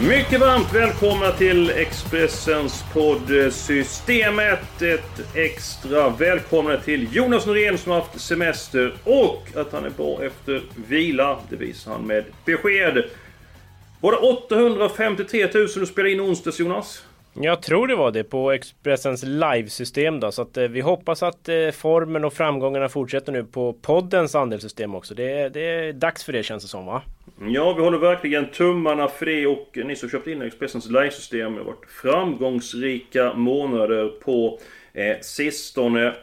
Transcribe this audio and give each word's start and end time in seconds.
Mycket 0.00 0.40
varmt 0.40 0.74
välkomna 0.74 1.32
till 1.32 1.70
Expressens 1.70 2.84
podd 2.92 3.44
eh, 3.44 3.50
Systemet. 3.50 4.82
Ett 4.82 5.36
extra 5.36 6.10
välkomna 6.10 6.76
till 6.76 7.08
Jonas 7.12 7.46
Norén 7.46 7.78
som 7.78 7.92
har 7.92 8.00
haft 8.00 8.20
semester 8.20 8.94
och 9.04 9.42
att 9.54 9.72
han 9.72 9.84
är 9.84 9.90
bra 9.90 10.24
efter 10.24 10.62
vila. 10.88 11.38
Det 11.48 11.56
visar 11.56 11.92
han 11.92 12.06
med 12.06 12.24
besked. 12.44 13.04
Var 14.00 14.12
det 14.12 14.18
853 14.18 15.48
000 15.54 15.68
du 15.76 15.86
spelade 15.86 16.12
in 16.12 16.20
onsdags 16.20 16.60
Jonas? 16.60 17.02
Jag 17.40 17.62
tror 17.62 17.86
det 17.86 17.96
var 17.96 18.10
det 18.10 18.24
på 18.24 18.52
Expressens 18.52 19.22
livesystem 19.22 20.20
då. 20.20 20.32
Så 20.32 20.42
att 20.42 20.56
eh, 20.56 20.64
vi 20.64 20.80
hoppas 20.80 21.22
att 21.22 21.48
eh, 21.48 21.70
formen 21.70 22.24
och 22.24 22.32
framgångarna 22.32 22.88
fortsätter 22.88 23.32
nu 23.32 23.44
på 23.44 23.72
poddens 23.72 24.34
andelssystem 24.34 24.94
också. 24.94 25.14
Det, 25.14 25.48
det 25.48 25.60
är 25.60 25.92
dags 25.92 26.24
för 26.24 26.32
det 26.32 26.42
känns 26.42 26.62
det 26.62 26.68
som 26.68 26.86
va? 26.86 27.02
Ja, 27.40 27.72
vi 27.72 27.82
håller 27.82 27.98
verkligen 27.98 28.50
tummarna 28.50 29.08
för 29.08 29.26
det 29.26 29.46
och 29.46 29.78
ni 29.84 29.96
som 29.96 30.08
köpt 30.08 30.26
in 30.26 30.42
Expressens 30.42 30.90
livesystem 30.90 31.56
har 31.56 31.64
varit 31.64 31.90
framgångsrika 32.02 33.34
månader 33.34 34.08
på 34.08 34.58
eh, 34.92 35.16
sistone. 35.20 36.14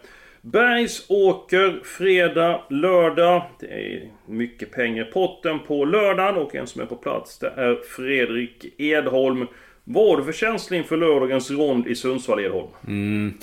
Bergsåker 0.41 1.79
fredag, 1.83 2.61
lördag. 2.69 3.43
Det 3.59 3.65
är 3.67 4.09
mycket 4.25 4.71
pengar 4.71 5.07
i 5.07 5.11
potten 5.11 5.59
på 5.59 5.85
lördagen 5.85 6.37
och 6.37 6.55
en 6.55 6.67
som 6.67 6.81
är 6.81 6.85
på 6.85 6.95
plats 6.95 7.39
det 7.39 7.47
är 7.47 7.75
Fredrik 7.75 8.65
Edholm. 8.77 9.47
Vad 9.83 10.09
har 10.09 10.17
du 10.17 10.23
för 10.23 10.31
känsla 10.31 10.77
inför 10.77 10.97
lördagens 10.97 11.51
rond 11.51 11.87
i 11.87 11.95
Sundsvall, 11.95 12.39
Edholm? 12.39 12.67
Mm. 12.87 13.33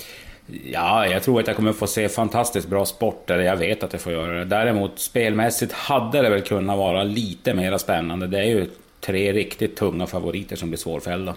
Ja, 0.63 1.07
jag 1.07 1.23
tror 1.23 1.39
att 1.39 1.47
jag 1.47 1.55
kommer 1.55 1.73
få 1.73 1.87
se 1.87 2.09
fantastiskt 2.09 2.67
bra 2.67 2.85
sport, 2.85 3.29
eller 3.29 3.43
jag 3.43 3.57
vet 3.57 3.83
att 3.83 3.93
jag 3.93 4.01
får 4.01 4.13
göra 4.13 4.33
det. 4.33 4.45
Däremot 4.45 4.99
spelmässigt 4.99 5.73
hade 5.73 6.21
det 6.21 6.29
väl 6.29 6.41
kunnat 6.41 6.77
vara 6.77 7.03
lite 7.03 7.53
mer 7.53 7.77
spännande. 7.77 8.27
Det 8.27 8.39
är 8.39 8.45
ju 8.45 8.67
tre 8.99 9.33
riktigt 9.33 9.75
tunga 9.75 10.07
favoriter 10.07 10.55
som 10.55 10.69
blir 10.69 10.77
svårfällda. 10.77 11.35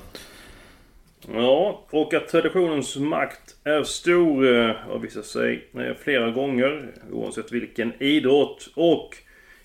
Ja, 1.35 1.85
och 1.91 2.15
att 2.15 2.29
traditionens 2.29 2.97
makt 2.97 3.57
är 3.65 3.83
stor 3.83 4.57
eh, 4.57 4.75
har 4.89 4.99
visat 4.99 5.27
sig 5.27 5.69
eh, 5.75 5.97
flera 6.05 6.31
gånger 6.31 6.93
oavsett 7.13 7.53
vilken 7.53 7.93
idrott. 8.03 8.71
Och 8.75 9.17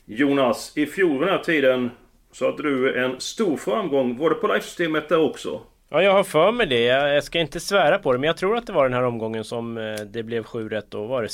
Jonas, 0.05 0.73
i 0.75 0.85
fjol 0.85 1.19
den 1.19 1.29
här 1.29 1.43
tiden 1.43 1.89
så 2.31 2.45
hade 2.45 2.63
du 2.63 3.03
en 3.03 3.19
stor 3.19 3.57
framgång. 3.57 4.17
Var 4.17 4.29
det 4.29 4.35
på 4.35 4.47
livesystemet 4.47 5.09
där 5.09 5.19
också? 5.19 5.61
Ja, 5.89 6.03
jag 6.03 6.13
har 6.13 6.23
för 6.23 6.51
mig 6.51 6.67
det. 6.67 6.83
Jag 6.83 7.23
ska 7.23 7.39
inte 7.39 7.59
svära 7.59 7.97
på 7.99 8.13
det, 8.13 8.19
men 8.19 8.27
jag 8.27 8.37
tror 8.37 8.57
att 8.57 8.67
det 8.67 8.73
var 8.73 8.83
den 8.83 8.93
här 8.93 9.03
omgången 9.03 9.43
som 9.43 9.77
eh, 9.77 9.95
det 9.95 10.23
blev 10.23 10.43
sju 10.43 10.69
rätt. 10.69 10.91
Då 10.91 11.05
var 11.05 11.21
det 11.21 11.29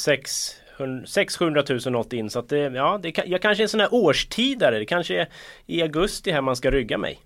600 1.07 1.63
000 1.69 1.79
något 1.85 2.13
in. 2.13 2.29
Så 2.29 2.39
att 2.39 2.49
det, 2.49 2.57
ja, 2.57 2.99
det, 3.03 3.17
jag 3.25 3.41
kanske 3.41 3.61
är 3.61 3.65
en 3.65 3.69
sån 3.69 3.79
här 3.79 3.93
årstidare. 3.93 4.79
Det 4.79 4.85
kanske 4.85 5.21
är 5.21 5.27
i 5.65 5.81
augusti 5.81 6.31
här 6.31 6.41
man 6.41 6.55
ska 6.55 6.71
rygga 6.71 6.97
mig. 6.97 7.19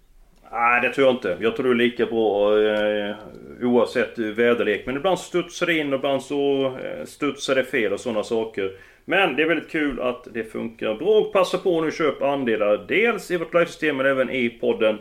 Nej, 0.52 0.82
det 0.82 0.94
tror 0.94 1.08
jag 1.08 1.16
inte. 1.16 1.38
Jag 1.40 1.56
tror 1.56 1.66
du 1.66 1.72
är 1.72 1.76
lika 1.76 2.06
bra 2.06 2.60
eh, 2.60 3.16
oavsett 3.62 4.18
väderlek. 4.18 4.86
Men 4.86 4.96
ibland 4.96 5.20
studsar 5.20 5.66
det 5.66 5.78
in 5.78 5.94
och 5.94 6.00
ibland 6.00 6.24
så 6.24 6.66
eh, 6.66 7.06
studsar 7.06 7.56
det 7.56 7.64
fel 7.64 7.94
och 7.94 8.00
sådana 8.00 8.24
saker. 8.24 8.72
Men 9.10 9.36
det 9.36 9.44
är 9.44 9.48
väldigt 9.48 9.72
kul 9.72 10.02
att 10.02 10.28
det 10.34 10.44
funkar 10.44 10.96
bra. 10.96 11.08
Och 11.08 11.34
passa 11.34 11.58
på 11.58 11.82
nu 11.82 11.92
köpa 11.92 12.30
andelar. 12.30 12.86
Dels 12.88 13.32
i 13.32 13.38
vårt 13.38 13.54
livesystem 13.54 13.98
men 13.98 14.06
även 14.06 14.30
i 14.30 14.50
podden. 14.50 15.00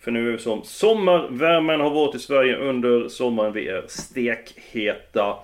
För 0.00 0.10
nu 0.10 0.28
är 0.28 0.32
vi 0.32 0.38
som 0.38 0.62
sommarvärmen 0.64 1.80
har 1.80 1.90
varit 1.90 2.14
i 2.14 2.18
Sverige 2.18 2.56
under 2.56 3.08
sommaren. 3.08 3.52
Vi 3.52 3.68
är 3.68 3.84
stekheta. 3.88 5.36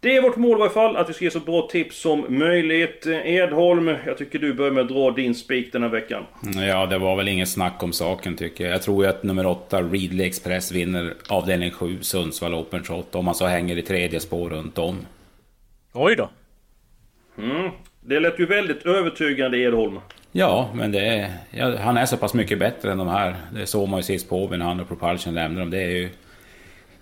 Det 0.00 0.16
är 0.16 0.22
vårt 0.22 0.36
mål 0.36 0.56
i 0.56 0.58
varje 0.58 0.72
fall, 0.72 0.96
att 0.96 1.08
vi 1.08 1.12
ska 1.12 1.24
ge 1.24 1.30
så 1.30 1.40
bra 1.40 1.68
tips 1.70 1.96
som 1.96 2.24
möjligt. 2.28 3.06
Edholm, 3.06 3.94
jag 4.06 4.18
tycker 4.18 4.38
du 4.38 4.54
börjar 4.54 4.72
med 4.72 4.82
att 4.82 4.88
dra 4.88 5.10
din 5.10 5.34
spik 5.34 5.72
den 5.72 5.82
här 5.82 5.90
veckan. 5.90 6.24
Ja, 6.68 6.86
det 6.86 6.98
var 6.98 7.16
väl 7.16 7.28
inget 7.28 7.48
snack 7.48 7.82
om 7.82 7.92
saken 7.92 8.36
tycker 8.36 8.64
jag. 8.64 8.72
Jag 8.72 8.82
tror 8.82 9.04
ju 9.04 9.10
att 9.10 9.22
nummer 9.22 9.46
8, 9.46 9.82
Readly 9.82 10.24
Express, 10.24 10.72
vinner 10.72 11.14
avdelning 11.28 11.70
7, 11.70 11.98
Sundsvall 12.00 12.54
Open 12.54 12.84
Shot. 12.84 13.14
Om 13.14 13.24
man 13.24 13.34
så 13.34 13.46
hänger 13.46 13.78
i 13.78 13.82
tredje 13.82 14.20
spår 14.20 14.50
runt 14.50 14.78
om. 14.78 15.06
Oj 15.92 16.16
då. 16.16 16.30
Mm. 17.38 17.70
Det 18.00 18.20
lät 18.20 18.40
ju 18.40 18.46
väldigt 18.46 18.86
övertygande 18.86 19.58
Edholm. 19.58 20.00
Ja, 20.32 20.70
men 20.74 20.92
det 20.92 21.00
är, 21.00 21.30
ja, 21.50 21.76
han 21.76 21.96
är 21.96 22.06
så 22.06 22.16
pass 22.16 22.34
mycket 22.34 22.58
bättre 22.58 22.92
än 22.92 22.98
de 22.98 23.08
här. 23.08 23.34
Det 23.54 23.66
såg 23.66 23.88
man 23.88 23.98
ju 23.98 24.02
sist 24.02 24.28
på 24.28 24.48
när 24.48 24.64
han 24.64 24.80
och 24.80 24.88
Propulsion 24.88 25.34
lämnade 25.34 25.60
dem. 25.60 25.70
Det 25.70 25.82
är 25.82 25.90
ju... 25.90 26.08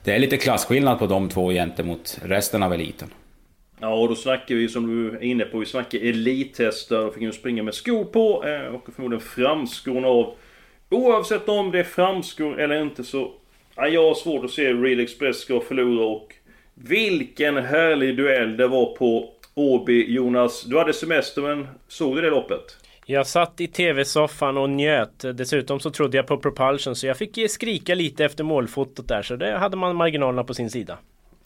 Det 0.04 0.14
är 0.14 0.18
lite 0.18 0.36
klasskillnad 0.36 0.98
på 0.98 1.06
de 1.06 1.28
två 1.28 1.50
gentemot 1.50 2.18
resten 2.24 2.62
av 2.62 2.72
eliten. 2.72 3.08
Ja, 3.80 3.94
och 3.94 4.08
då 4.08 4.14
snackar 4.14 4.54
vi 4.54 4.68
som 4.68 4.86
du 4.86 5.16
är 5.16 5.22
inne 5.22 5.44
på, 5.44 5.58
vi 5.58 5.66
snackar 5.66 5.98
elittester 5.98 7.06
och 7.06 7.14
fick 7.14 7.22
ju 7.22 7.32
springa 7.32 7.62
med 7.62 7.74
skor 7.74 8.04
på 8.04 8.44
eh, 8.46 8.74
och 8.74 8.88
förmodligen 8.94 9.24
framskorna 9.24 10.08
av. 10.08 10.34
Oavsett 10.90 11.48
om 11.48 11.70
det 11.70 11.78
är 11.78 11.84
framskor 11.84 12.60
eller 12.60 12.82
inte 12.82 13.04
så... 13.04 13.32
Ja, 13.76 13.86
jag 13.86 14.08
har 14.08 14.14
svårt 14.14 14.44
att 14.44 14.50
se 14.50 14.72
Real 14.72 15.00
Express 15.00 15.40
ska 15.40 15.60
förlora 15.60 16.04
och... 16.06 16.34
Vilken 16.74 17.56
härlig 17.56 18.16
duell 18.16 18.56
det 18.56 18.68
var 18.68 18.96
på 18.96 19.30
Åby, 19.54 20.14
Jonas. 20.14 20.64
Du 20.64 20.78
hade 20.78 20.92
semester 20.92 21.42
men 21.42 21.68
såg 21.88 22.16
du 22.16 22.22
det 22.22 22.30
loppet? 22.30 22.76
Jag 23.06 23.26
satt 23.26 23.60
i 23.60 23.66
TV-soffan 23.66 24.56
och 24.56 24.70
njöt. 24.70 25.24
Dessutom 25.34 25.80
så 25.80 25.90
trodde 25.90 26.16
jag 26.16 26.26
på 26.26 26.36
Propulsion 26.36 26.96
så 26.96 27.06
jag 27.06 27.18
fick 27.18 27.50
skrika 27.50 27.94
lite 27.94 28.24
efter 28.24 28.44
målfotot 28.44 29.08
där. 29.08 29.22
Så 29.22 29.36
det 29.36 29.58
hade 29.58 29.76
man 29.76 29.96
marginalerna 29.96 30.44
på 30.44 30.54
sin 30.54 30.70
sida. 30.70 30.98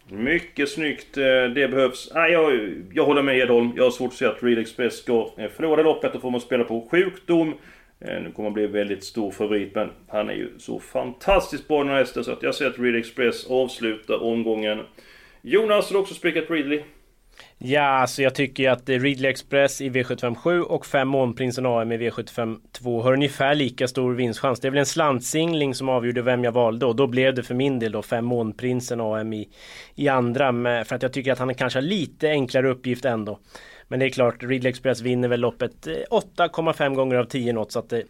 Mycket 0.09 0.69
snyggt. 0.69 1.17
Eh, 1.17 1.25
det 1.55 1.69
behövs. 1.71 2.11
Nej, 2.15 2.33
jag, 2.33 2.73
jag 2.93 3.05
håller 3.05 3.23
med 3.23 3.39
Edholm. 3.39 3.73
Jag 3.77 3.85
har 3.85 3.91
svårt 3.91 4.09
att 4.11 4.17
se 4.17 4.27
att 4.27 4.43
Real 4.43 4.59
Express 4.59 4.99
ska 4.99 5.31
eh, 5.39 5.49
förlora 5.49 5.83
loppet. 5.83 6.13
Då 6.13 6.21
får 6.21 6.31
man 6.31 6.41
spela 6.41 6.65
på 6.65 6.89
sjukdom. 6.91 7.55
Eh, 8.01 8.23
nu 8.23 8.33
kommer 8.33 8.49
han 8.49 8.55
bli 8.55 8.67
väldigt 8.67 9.05
stor 9.05 9.31
favorit 9.31 9.75
men 9.75 9.91
han 10.09 10.31
är 10.31 10.35
ju 10.35 10.59
så 10.59 10.81
fantastiskt 10.81 11.69
bra 11.69 11.79
den 11.79 11.89
här 11.89 11.99
hästen 11.99 12.25
så 12.25 12.33
att 12.33 12.43
jag 12.43 12.55
ser 12.55 12.67
att 12.67 12.79
Real 12.79 12.97
Express 12.97 13.47
avslutar 13.47 14.23
omgången. 14.23 14.79
Jonas, 15.43 15.93
har 15.93 16.01
också 16.01 16.15
spikat 16.15 16.51
Ridley? 16.51 16.83
Ja, 17.59 17.83
alltså 17.83 18.23
jag 18.23 18.35
tycker 18.35 18.71
att 18.71 18.89
Ridley 18.89 19.31
Express 19.31 19.81
i 19.81 19.91
V757 19.91 20.61
och 20.61 20.87
5 20.87 21.09
Månprinsen 21.09 21.67
AM 21.67 21.93
i 21.93 21.99
V752 21.99 23.03
har 23.03 23.13
ungefär 23.13 23.55
lika 23.55 23.89
stor 23.89 24.15
vinstchans. 24.15 24.61
Det 24.61 24.69
är 24.69 24.71
väl 24.71 24.79
en 24.79 24.87
slantsingling 24.87 25.75
som 25.75 25.89
avgjorde 25.89 26.23
vem 26.23 26.45
jag 26.45 26.53
valde 26.53 26.87
och 26.87 26.97
då 26.97 27.07
blev 27.07 27.35
det 27.35 27.43
för 27.43 27.55
min 27.55 27.79
del 27.79 27.93
då 27.93 28.03
5 28.03 28.25
Månprinsen 28.25 29.01
AM 29.01 29.33
i, 29.33 29.49
i 29.95 30.09
andra. 30.09 30.53
För 30.85 30.97
att 30.97 31.03
jag 31.03 31.13
tycker 31.13 31.33
att 31.33 31.39
han 31.39 31.55
kanske 31.55 31.79
har 31.79 31.85
lite 31.85 32.29
enklare 32.29 32.69
uppgift 32.69 33.05
ändå. 33.05 33.39
Men 33.89 34.01
det 34.01 34.07
är 34.07 34.11
klart, 34.11 34.43
Ridley 34.43 34.71
Express 34.71 35.01
vinner 35.01 35.29
väl 35.29 35.41
loppet 35.41 35.87
eh, 35.87 35.93
8,5 35.93 36.95
gånger 36.95 37.17
av 37.17 37.25
10 37.25 37.53
något 37.53 37.73
så 37.73 37.79
att 37.79 37.89
det, 37.89 38.03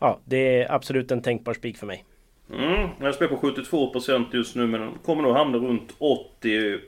ja, 0.00 0.20
det 0.24 0.62
är 0.62 0.72
absolut 0.72 1.10
en 1.10 1.22
tänkbar 1.22 1.54
spik 1.54 1.78
för 1.78 1.86
mig. 1.86 2.04
Mm, 2.52 2.88
jag 3.00 3.14
spelar 3.14 3.36
på 3.36 3.46
72% 3.46 4.24
just 4.32 4.56
nu 4.56 4.66
men 4.66 4.90
kommer 5.04 5.22
nog 5.22 5.36
hamna 5.36 5.58
runt 5.58 5.94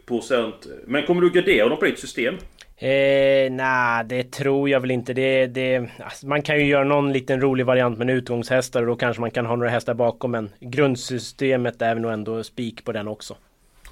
80% 0.06 0.52
Men 0.86 1.06
kommer 1.06 1.20
du 1.22 1.30
gardera 1.30 1.68
dem 1.68 1.78
på 1.78 1.84
ditt 1.84 1.98
system? 1.98 2.34
Eh, 2.76 3.52
Nej, 3.52 4.04
det 4.04 4.30
tror 4.32 4.68
jag 4.68 4.80
väl 4.80 4.90
inte. 4.90 5.12
Det, 5.12 5.46
det, 5.46 5.88
alltså 5.98 6.26
man 6.26 6.42
kan 6.42 6.58
ju 6.58 6.64
göra 6.66 6.84
någon 6.84 7.12
liten 7.12 7.40
rolig 7.40 7.66
variant 7.66 7.98
med 7.98 8.10
utgångshästar 8.10 8.80
och 8.80 8.86
då 8.86 8.96
kanske 8.96 9.20
man 9.20 9.30
kan 9.30 9.46
ha 9.46 9.56
några 9.56 9.70
hästar 9.70 9.94
bakom 9.94 10.30
men 10.30 10.50
grundsystemet 10.60 11.82
är 11.82 11.94
nog 11.94 12.12
ändå 12.12 12.42
spik 12.42 12.84
på 12.84 12.92
den 12.92 13.08
också. 13.08 13.36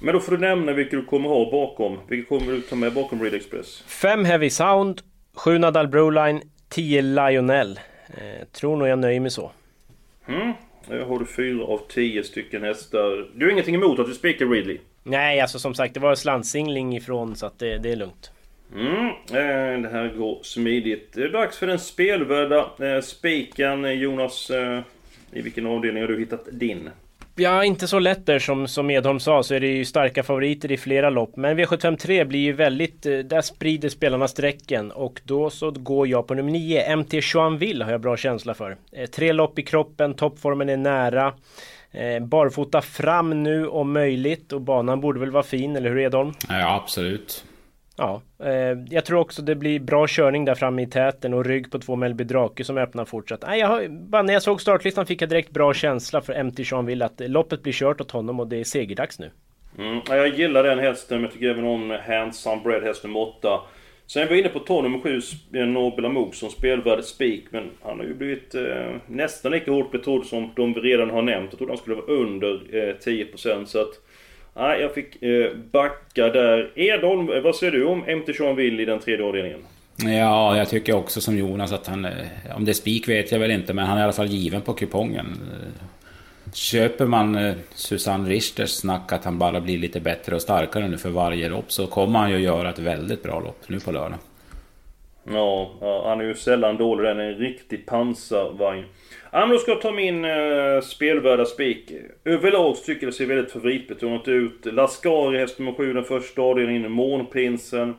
Men 0.01 0.13
då 0.13 0.19
får 0.19 0.31
du 0.31 0.37
nämna 0.37 0.71
vilka 0.71 0.95
du 0.95 1.05
kommer 1.05 1.29
ha 1.29 1.51
bakom. 1.51 1.99
Vilka 2.07 2.29
kommer 2.29 2.51
du 2.51 2.61
ta 2.61 2.75
med 2.75 2.93
bakom 2.93 3.21
Real 3.21 3.35
Express? 3.35 3.83
5 3.87 4.25
Heavy 4.25 4.49
Sound, 4.49 5.01
7 5.33 5.57
Nadal 5.57 5.87
Broline, 5.87 6.41
10 6.69 7.01
Lionel. 7.01 7.79
Eh, 8.07 8.47
tror 8.51 8.77
nog 8.77 8.87
jag 8.87 8.99
nöjer 8.99 9.19
mig 9.19 9.31
så. 9.31 9.51
Mm, 10.27 10.53
nu 10.89 11.03
har 11.03 11.19
du 11.19 11.25
fyra 11.25 11.63
av 11.63 11.81
tio 11.87 12.23
stycken 12.23 12.63
hästar. 12.63 13.29
Du 13.35 13.45
har 13.45 13.51
ingenting 13.51 13.75
emot 13.75 13.99
att 13.99 14.07
du 14.07 14.13
spikar 14.13 14.45
Ridley? 14.45 14.77
Nej, 15.03 15.41
alltså 15.41 15.59
som 15.59 15.75
sagt 15.75 15.93
det 15.93 15.99
var 15.99 16.15
slantsingling 16.15 16.95
ifrån 16.95 17.35
så 17.35 17.45
att 17.45 17.59
det, 17.59 17.77
det 17.77 17.91
är 17.91 17.95
lugnt. 17.95 18.31
Mm, 18.75 19.07
eh, 19.07 19.81
det 19.81 19.89
här 19.89 20.13
går 20.17 20.39
smidigt. 20.43 21.13
Det 21.13 21.23
är 21.23 21.29
dags 21.29 21.57
för 21.57 21.67
den 21.67 21.79
spelvärda 21.79 22.69
eh, 22.79 23.01
spiken. 23.01 23.99
Jonas, 23.99 24.49
eh, 24.49 24.81
i 25.31 25.41
vilken 25.41 25.65
avdelning 25.65 26.03
har 26.03 26.07
du 26.07 26.19
hittat 26.19 26.47
din? 26.51 26.89
Ja, 27.35 27.63
inte 27.63 27.87
så 27.87 27.99
lätt 27.99 28.25
där 28.25 28.39
som, 28.39 28.67
som 28.67 28.89
Edholm 28.89 29.19
sa 29.19 29.43
så 29.43 29.53
är 29.53 29.59
det 29.59 29.67
ju 29.67 29.85
starka 29.85 30.23
favoriter 30.23 30.71
i 30.71 30.77
flera 30.77 31.09
lopp. 31.09 31.35
Men 31.35 31.59
V753 31.59 32.25
blir 32.25 32.39
ju 32.39 32.53
väldigt, 32.53 33.05
eh, 33.05 33.17
där 33.17 33.41
sprider 33.41 33.89
spelarna 33.89 34.27
strecken 34.27 34.91
och 34.91 35.21
då 35.23 35.49
så 35.49 35.71
går 35.71 36.07
jag 36.07 36.27
på 36.27 36.33
nummer 36.33 36.51
9. 36.51 36.95
MT 36.95 37.19
Joinville 37.21 37.85
har 37.85 37.91
jag 37.91 38.01
bra 38.01 38.17
känsla 38.17 38.53
för. 38.53 38.77
Eh, 38.91 39.09
tre 39.09 39.33
lopp 39.33 39.59
i 39.59 39.63
kroppen, 39.63 40.13
toppformen 40.13 40.69
är 40.69 40.77
nära. 40.77 41.33
Eh, 41.91 42.23
barfota 42.25 42.81
fram 42.81 43.43
nu 43.43 43.67
om 43.67 43.93
möjligt 43.93 44.53
och 44.53 44.61
banan 44.61 45.01
borde 45.01 45.19
väl 45.19 45.31
vara 45.31 45.43
fin, 45.43 45.75
eller 45.75 45.89
hur 45.89 45.99
Edholm? 45.99 46.33
Ja, 46.49 46.75
absolut. 46.75 47.45
Ja, 47.97 48.21
eh, 48.43 48.77
jag 48.89 49.05
tror 49.05 49.19
också 49.19 49.41
det 49.41 49.55
blir 49.55 49.79
bra 49.79 50.05
körning 50.07 50.45
där 50.45 50.55
framme 50.55 50.81
i 50.81 50.87
täten 50.87 51.33
och 51.33 51.45
rygg 51.45 51.71
på 51.71 51.79
två 51.79 51.95
Melby 51.95 52.23
Drake 52.23 52.63
som 52.63 52.77
öppnar 52.77 53.05
fortsatt. 53.05 53.43
Nej, 53.47 53.59
jag 53.59 53.67
har, 53.67 53.87
bara 53.87 54.21
när 54.21 54.33
jag 54.33 54.43
såg 54.43 54.61
startlistan 54.61 55.05
fick 55.05 55.21
jag 55.21 55.29
direkt 55.29 55.51
bra 55.51 55.73
känsla 55.73 56.21
för 56.21 56.43
MT 56.43 56.59
Jeanville 56.59 57.05
att 57.05 57.19
loppet 57.19 57.63
blir 57.63 57.73
kört 57.73 58.01
åt 58.01 58.11
honom 58.11 58.39
och 58.39 58.47
det 58.47 58.57
är 58.57 58.63
segerdags 58.63 59.19
nu. 59.19 59.31
Mm, 59.77 60.01
jag 60.07 60.27
gillar 60.27 60.63
den 60.63 60.79
hästen, 60.79 61.17
men 61.17 61.23
jag 61.23 61.33
tycker 61.33 61.49
även 61.49 61.65
om 61.65 61.97
Handsome 62.07 62.61
Bread, 62.63 62.83
häst 62.83 63.03
nummer 63.03 63.19
8. 63.19 63.61
Sen 64.07 64.27
var 64.27 64.31
jag 64.31 64.39
inne 64.39 64.49
på 64.49 64.59
12 64.59 64.83
nummer 64.83 64.99
7, 64.99 65.65
Nobel 65.65 66.05
Amok 66.05 66.35
som 66.35 66.49
spelvärd 66.49 67.03
spik, 67.03 67.45
men 67.49 67.69
han 67.81 67.99
har 67.99 68.05
ju 68.05 68.13
blivit 68.13 68.55
eh, 68.55 68.95
nästan 69.07 69.51
lika 69.51 69.71
hårt 69.71 69.91
betrodd 69.91 70.25
som 70.25 70.51
de 70.55 70.73
vi 70.73 70.79
redan 70.79 71.09
har 71.09 71.21
nämnt. 71.21 71.51
Jag 71.51 71.57
trodde 71.57 71.71
han 71.71 71.77
skulle 71.77 71.95
vara 71.95 72.05
under 72.05 72.53
eh, 72.53 72.95
10% 72.95 73.65
så 73.65 73.81
att... 73.81 73.99
Nej, 74.55 74.81
jag 74.81 74.93
fick 74.93 75.23
eh, 75.23 75.51
backa 75.71 76.29
där. 76.29 76.71
Edholm, 76.75 77.29
eh, 77.29 77.41
vad 77.41 77.55
säger 77.55 77.71
du 77.71 77.85
om 77.85 77.99
MT 77.99 78.39
Jeanville 78.39 78.81
i 78.81 78.85
den 78.85 78.99
tredje 78.99 79.25
avdelningen? 79.25 79.59
Ja, 79.97 80.57
jag 80.57 80.69
tycker 80.69 80.95
också 80.95 81.21
som 81.21 81.37
Jonas 81.37 81.71
att 81.71 81.87
han... 81.87 82.05
Eh, 82.05 82.11
om 82.55 82.65
det 82.65 82.71
är 82.71 82.73
spik 82.73 83.09
vet 83.09 83.31
jag 83.31 83.39
väl 83.39 83.51
inte, 83.51 83.73
men 83.73 83.85
han 83.85 83.97
är 83.97 84.01
i 84.01 84.03
alla 84.03 84.13
fall 84.13 84.27
given 84.27 84.61
på 84.61 84.73
kupongen. 84.73 85.25
Eh, 85.25 85.83
köper 86.53 87.05
man 87.05 87.53
Susanne 87.75 88.29
Richters 88.29 88.69
snack 88.69 89.11
att 89.11 89.25
han 89.25 89.39
bara 89.39 89.61
blir 89.61 89.77
lite 89.77 89.99
bättre 89.99 90.35
och 90.35 90.41
starkare 90.41 90.87
nu 90.87 90.97
för 90.97 91.09
varje 91.09 91.49
lopp 91.49 91.71
så 91.71 91.87
kommer 91.87 92.19
han 92.19 92.31
ju 92.31 92.37
göra 92.37 92.69
ett 92.69 92.79
väldigt 92.79 93.23
bra 93.23 93.39
lopp 93.39 93.61
nu 93.67 93.79
på 93.79 93.91
lördag. 93.91 94.19
Ja, 95.31 96.03
han 96.05 96.21
är 96.21 96.25
ju 96.25 96.33
sällan 96.33 96.77
dålig. 96.77 97.05
Den 97.05 97.19
är 97.19 97.23
en 97.23 97.37
riktig 97.37 97.85
pansarvagn. 97.85 98.83
Ja, 99.31 99.39
men 99.39 99.49
då 99.49 99.57
ska 99.57 99.71
jag 99.71 99.81
ta 99.81 99.91
min 99.91 100.25
eh, 100.25 100.81
spelvärda 100.83 101.45
spik. 101.45 101.91
Överlag 102.25 102.77
så 102.77 102.83
tycker 102.83 103.05
jag 103.05 103.13
det 103.13 103.17
ser 103.17 103.25
väldigt 103.25 103.51
favoritbetonat 103.51 104.27
ut. 104.27 104.65
Lascari 104.65 105.37
häst 105.37 105.59
nummer 105.59 105.73
7 105.73 105.93
den 105.93 106.03
första 106.03 106.41
avdelningen. 106.41 106.91
Månprinsen. 106.91 107.95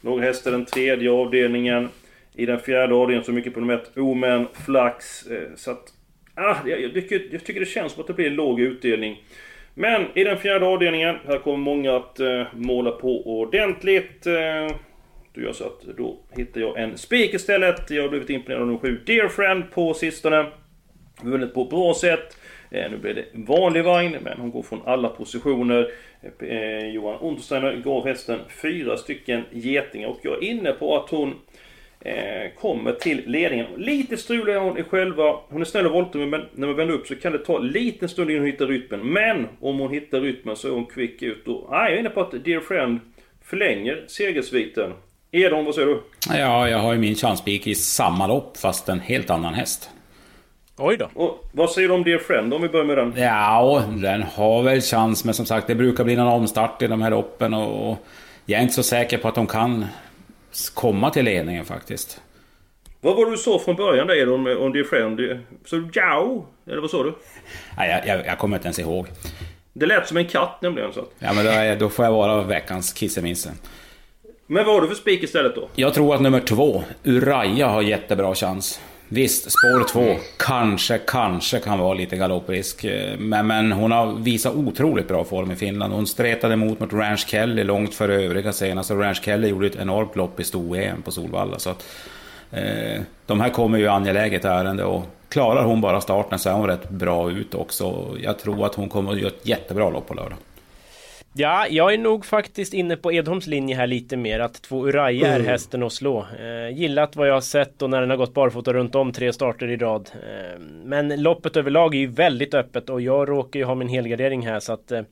Några 0.00 0.24
hästar 0.24 0.50
den 0.50 0.64
tredje 0.64 1.10
avdelningen. 1.10 1.88
I 2.34 2.46
den 2.46 2.58
fjärde 2.58 2.94
avdelningen 2.94 3.24
så 3.24 3.32
mycket 3.32 3.54
på 3.54 3.60
nummer 3.60 3.74
1 3.74 3.96
Omen, 3.96 4.46
Flax. 4.66 5.26
Eh, 5.26 5.48
så 5.56 5.70
att... 5.70 5.92
Ah, 6.34 6.56
jag, 6.66 6.80
jag, 6.80 6.94
tycker, 6.94 7.22
jag 7.30 7.44
tycker 7.44 7.60
det 7.60 7.66
känns 7.66 7.92
som 7.92 8.00
att 8.00 8.06
det 8.06 8.14
blir 8.14 8.26
en 8.26 8.34
låg 8.34 8.60
utdelning. 8.60 9.22
Men 9.74 10.06
i 10.14 10.24
den 10.24 10.38
fjärde 10.38 10.66
avdelningen, 10.66 11.16
här 11.26 11.38
kommer 11.38 11.58
många 11.58 11.96
att 11.96 12.20
eh, 12.20 12.46
måla 12.52 12.90
på 12.90 13.40
ordentligt. 13.40 14.26
Eh, 14.26 14.76
då 15.38 15.44
gör 15.44 15.52
så 15.52 15.64
att 15.64 15.82
då 15.96 16.16
hittar 16.36 16.60
jag 16.60 16.78
en 16.78 16.98
spik 16.98 17.34
istället. 17.34 17.90
Jag 17.90 18.02
har 18.02 18.08
blivit 18.08 18.30
imponerad 18.30 18.62
av 18.62 18.66
nummer 18.66 18.80
7 18.80 19.00
Dear 19.06 19.28
Friend 19.28 19.70
på 19.70 19.94
sistone. 19.94 20.46
Vunnit 21.22 21.54
på 21.54 21.64
bra 21.64 21.94
sätt. 21.94 22.36
Eh, 22.70 22.90
nu 22.90 22.96
blir 22.96 23.14
det 23.14 23.24
en 23.34 23.44
vanlig 23.44 23.84
vagn, 23.84 24.16
men 24.22 24.40
hon 24.40 24.50
går 24.50 24.62
från 24.62 24.82
alla 24.84 25.08
positioner. 25.08 25.90
Eh, 26.38 26.88
Johan 26.88 27.20
Untersteiner 27.20 27.76
gav 27.76 28.06
hästen 28.06 28.38
fyra 28.62 28.96
stycken 28.96 29.42
getingar 29.50 30.08
och 30.08 30.18
jag 30.22 30.34
är 30.34 30.42
inne 30.42 30.72
på 30.72 30.96
att 30.96 31.10
hon 31.10 31.34
eh, 32.00 32.50
kommer 32.56 32.92
till 32.92 33.22
ledningen. 33.26 33.66
Lite 33.76 34.16
strulig 34.16 34.54
är 34.54 34.60
hon 34.60 34.78
i 34.78 34.82
själva... 34.82 35.40
Hon 35.48 35.60
är 35.60 35.64
snäll 35.64 35.86
och 35.86 35.92
voltig 35.92 36.28
men 36.28 36.44
när 36.54 36.66
man 36.66 36.76
vänder 36.76 36.94
upp 36.94 37.06
så 37.06 37.16
kan 37.16 37.32
det 37.32 37.38
ta 37.38 37.58
en 37.58 37.66
liten 37.66 38.08
stund 38.08 38.30
innan 38.30 38.42
hon 38.42 38.50
hittar 38.50 38.66
rytmen. 38.66 39.00
Men 39.12 39.46
om 39.60 39.78
hon 39.78 39.92
hittar 39.92 40.20
rytmen 40.20 40.56
så 40.56 40.68
är 40.68 40.72
hon 40.72 40.86
kvick 40.86 41.22
ut. 41.22 41.48
Och, 41.48 41.72
ah, 41.72 41.84
jag 41.84 41.92
är 41.92 42.00
inne 42.00 42.10
på 42.10 42.20
att 42.20 42.44
Dear 42.44 42.60
Friend 42.60 43.00
förlänger 43.42 44.04
segersviten. 44.06 44.92
Edon, 45.32 45.64
vad 45.64 45.74
säger 45.74 45.86
du? 45.88 46.02
Ja, 46.28 46.68
jag 46.68 46.78
har 46.78 46.92
ju 46.92 46.98
min 46.98 47.14
chanspik 47.14 47.66
i 47.66 47.74
samma 47.74 48.26
lopp 48.26 48.56
fast 48.56 48.88
en 48.88 49.00
helt 49.00 49.30
annan 49.30 49.54
häst. 49.54 49.90
Oj 50.76 50.96
då. 50.96 51.08
Och 51.14 51.44
vad 51.52 51.70
säger 51.70 51.88
du 51.88 51.94
om 51.94 52.04
Dear 52.04 52.18
Friend 52.18 52.54
om 52.54 52.62
vi 52.62 52.68
börjar 52.68 52.86
med 52.86 52.98
den? 52.98 53.14
Ja, 53.16 53.82
den 53.88 54.22
har 54.22 54.62
väl 54.62 54.80
chans 54.80 55.24
men 55.24 55.34
som 55.34 55.46
sagt 55.46 55.66
det 55.66 55.74
brukar 55.74 56.04
bli 56.04 56.16
någon 56.16 56.28
omstart 56.28 56.82
i 56.82 56.86
de 56.86 57.02
här 57.02 57.10
loppen 57.10 57.54
och 57.54 58.06
jag 58.46 58.58
är 58.58 58.62
inte 58.62 58.74
så 58.74 58.82
säker 58.82 59.18
på 59.18 59.28
att 59.28 59.34
de 59.34 59.46
kan 59.46 59.86
komma 60.74 61.10
till 61.10 61.24
ledningen 61.24 61.64
faktiskt. 61.64 62.20
Vad 63.00 63.16
var 63.16 63.24
det 63.24 63.30
du 63.30 63.36
sa 63.36 63.58
från 63.58 63.76
början 63.76 64.06
där 64.06 64.32
om, 64.32 64.46
om 64.46 64.72
Dear 64.72 64.84
Friend? 64.84 65.20
Så 65.64 65.76
du 65.76 65.90
Jao? 65.92 66.46
Eller 66.66 66.80
vad 66.80 66.90
sa 66.90 67.02
du? 67.02 67.14
Nej, 67.76 67.90
jag, 67.90 68.18
jag, 68.18 68.26
jag 68.26 68.38
kommer 68.38 68.56
inte 68.56 68.66
ens 68.66 68.78
ihåg. 68.78 69.06
Det 69.72 69.86
lät 69.86 70.08
som 70.08 70.16
en 70.16 70.26
katt 70.26 70.62
nämligen. 70.62 70.92
Så. 70.92 71.04
Ja, 71.18 71.32
men 71.32 71.44
då, 71.44 71.50
är, 71.50 71.76
då 71.76 71.88
får 71.88 72.04
jag 72.04 72.12
vara 72.12 72.42
veckans 72.42 72.92
kissemisse. 72.94 73.50
Men 74.50 74.66
vad 74.66 74.74
har 74.74 74.82
du 74.82 74.88
för 74.88 74.94
spik 74.94 75.22
istället 75.22 75.54
då? 75.54 75.68
Jag 75.74 75.94
tror 75.94 76.14
att 76.14 76.20
nummer 76.20 76.40
två, 76.40 76.82
Uraja, 77.04 77.68
har 77.68 77.82
jättebra 77.82 78.34
chans. 78.34 78.80
Visst, 79.08 79.50
spår 79.50 79.88
två 79.88 80.16
kanske, 80.36 80.98
kanske 80.98 81.58
kan 81.58 81.78
vara 81.78 81.94
lite 81.94 82.16
galopprisk. 82.16 82.86
Men, 83.18 83.46
men 83.46 83.72
hon 83.72 83.92
har 83.92 84.12
visat 84.12 84.54
otroligt 84.54 85.08
bra 85.08 85.24
form 85.24 85.50
i 85.50 85.56
Finland. 85.56 85.92
Hon 85.92 86.06
stretade 86.06 86.54
emot 86.54 86.80
mot 86.80 86.92
Ranch 86.92 87.26
Kelly 87.28 87.64
långt 87.64 87.94
före 87.94 88.14
övriga 88.22 88.52
senast. 88.52 88.90
Och 88.90 89.00
Ranch 89.00 89.24
Kelly 89.24 89.48
gjorde 89.48 89.66
ett 89.66 89.76
enormt 89.76 90.16
lopp 90.16 90.40
i 90.40 90.44
sto-EM 90.44 91.02
på 91.02 91.10
Solvalla. 91.10 91.58
Så 91.58 91.70
att, 91.70 91.86
eh, 92.52 93.00
de 93.26 93.40
här 93.40 93.50
kommer 93.50 93.78
ju 93.78 93.88
angeläget 93.88 94.44
ärende 94.44 94.84
och 94.84 95.02
klarar 95.28 95.64
hon 95.64 95.80
bara 95.80 96.00
starten 96.00 96.38
så 96.38 96.48
är 96.48 96.52
hon 96.52 96.66
rätt 96.66 96.90
bra 96.90 97.30
ut 97.30 97.54
också. 97.54 98.16
Jag 98.22 98.38
tror 98.38 98.66
att 98.66 98.74
hon 98.74 98.88
kommer 98.88 99.12
att 99.12 99.18
göra 99.18 99.28
ett 99.28 99.48
jättebra 99.48 99.90
lopp 99.90 100.08
på 100.08 100.14
lördag. 100.14 100.38
Ja, 101.32 101.66
jag 101.70 101.94
är 101.94 101.98
nog 101.98 102.24
faktiskt 102.24 102.74
inne 102.74 102.96
på 102.96 103.12
Edholms 103.12 103.46
linje 103.46 103.76
här 103.76 103.86
lite 103.86 104.16
mer 104.16 104.40
att 104.40 104.62
två 104.62 104.86
Uraja 104.86 105.28
är 105.28 105.34
mm. 105.34 105.46
hästen 105.46 105.82
att 105.82 105.92
slå. 105.92 106.26
Eh, 106.40 106.76
gillat 106.78 107.16
vad 107.16 107.28
jag 107.28 107.34
har 107.34 107.40
sett 107.40 107.82
och 107.82 107.90
när 107.90 108.00
den 108.00 108.10
har 108.10 108.16
gått 108.16 108.34
barfota 108.34 108.72
runt 108.72 108.94
om 108.94 109.12
tre 109.12 109.32
starter 109.32 109.68
i 109.68 109.76
rad. 109.76 110.10
Eh, 110.14 110.60
men 110.84 111.22
loppet 111.22 111.56
överlag 111.56 111.94
är 111.94 111.98
ju 111.98 112.06
väldigt 112.06 112.54
öppet 112.54 112.90
och 112.90 113.00
jag 113.00 113.28
råkar 113.28 113.60
ju 113.60 113.66
ha 113.66 113.74
min 113.74 113.88
helgardering 113.88 114.46
här 114.46 114.60
så 114.60 114.72
att 114.72 114.92
eh, 114.92 115.02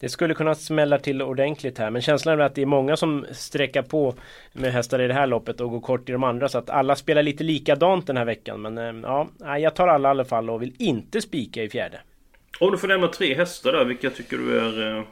det 0.00 0.08
skulle 0.08 0.34
kunna 0.34 0.54
smälla 0.54 0.98
till 0.98 1.22
ordentligt 1.22 1.78
här 1.78 1.90
men 1.90 2.02
känslan 2.02 2.40
är 2.40 2.44
att 2.44 2.54
det 2.54 2.62
är 2.62 2.66
många 2.66 2.96
som 2.96 3.26
sträcker 3.32 3.82
på 3.82 4.14
med 4.52 4.72
hästar 4.72 5.00
i 5.00 5.08
det 5.08 5.14
här 5.14 5.26
loppet 5.26 5.60
och 5.60 5.70
går 5.70 5.80
kort 5.80 6.08
i 6.08 6.12
de 6.12 6.24
andra 6.24 6.48
så 6.48 6.58
att 6.58 6.70
alla 6.70 6.96
spelar 6.96 7.22
lite 7.22 7.44
likadant 7.44 8.06
den 8.06 8.16
här 8.16 8.24
veckan 8.24 8.62
men 8.62 8.78
eh, 8.78 9.28
ja, 9.38 9.58
jag 9.58 9.74
tar 9.74 9.88
alla 9.88 10.08
i 10.08 10.10
alla 10.10 10.24
fall 10.24 10.50
och 10.50 10.62
vill 10.62 10.74
inte 10.78 11.20
spika 11.20 11.62
i 11.62 11.68
fjärde. 11.68 12.00
Om 12.60 12.70
du 12.70 12.78
får 12.78 12.88
nämna 12.88 13.08
tre 13.08 13.34
hästar 13.34 13.72
där, 13.72 13.84
vilka 13.84 14.10
tycker 14.10 14.36
du 14.36 14.58
är 14.58 14.96
eh, 14.96 15.04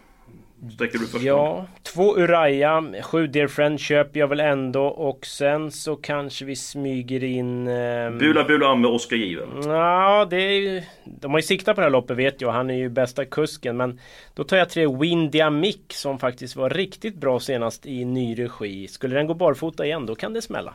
Sträcker 0.74 0.98
du 0.98 1.06
först? 1.06 1.24
Ja, 1.24 1.66
två 1.82 2.16
Uraja, 2.16 2.84
sju 3.02 3.26
Dear 3.26 3.46
Friend 3.46 3.80
köper 3.80 4.20
jag 4.20 4.28
väl 4.28 4.40
ändå 4.40 4.86
och 4.86 5.26
sen 5.26 5.70
så 5.70 5.96
kanske 5.96 6.44
vi 6.44 6.56
smyger 6.56 7.24
in... 7.24 7.68
Eh... 7.68 8.10
Bula 8.10 8.44
Bula 8.44 8.74
med 8.74 8.90
Oskar 8.90 9.16
Given? 9.16 9.48
Ja, 9.64 10.26
det 10.30 10.36
är 10.36 10.60
ju... 10.60 10.82
De 11.04 11.30
har 11.30 11.38
ju 11.38 11.42
siktat 11.42 11.74
på 11.74 11.80
det 11.80 11.84
här 11.84 11.90
loppet 11.90 12.16
vet 12.16 12.40
jag, 12.40 12.50
han 12.50 12.70
är 12.70 12.74
ju 12.74 12.88
bästa 12.88 13.24
kusken 13.24 13.76
men 13.76 14.00
Då 14.34 14.44
tar 14.44 14.56
jag 14.56 14.70
tre 14.70 14.86
Windy 14.86 15.50
Mick 15.50 15.92
som 15.92 16.18
faktiskt 16.18 16.56
var 16.56 16.70
riktigt 16.70 17.14
bra 17.14 17.40
senast 17.40 17.86
i 17.86 18.04
ny 18.04 18.38
regi. 18.38 18.88
Skulle 18.88 19.16
den 19.16 19.26
gå 19.26 19.34
barfota 19.34 19.86
igen 19.86 20.06
då 20.06 20.14
kan 20.14 20.32
det 20.32 20.42
smälla. 20.42 20.74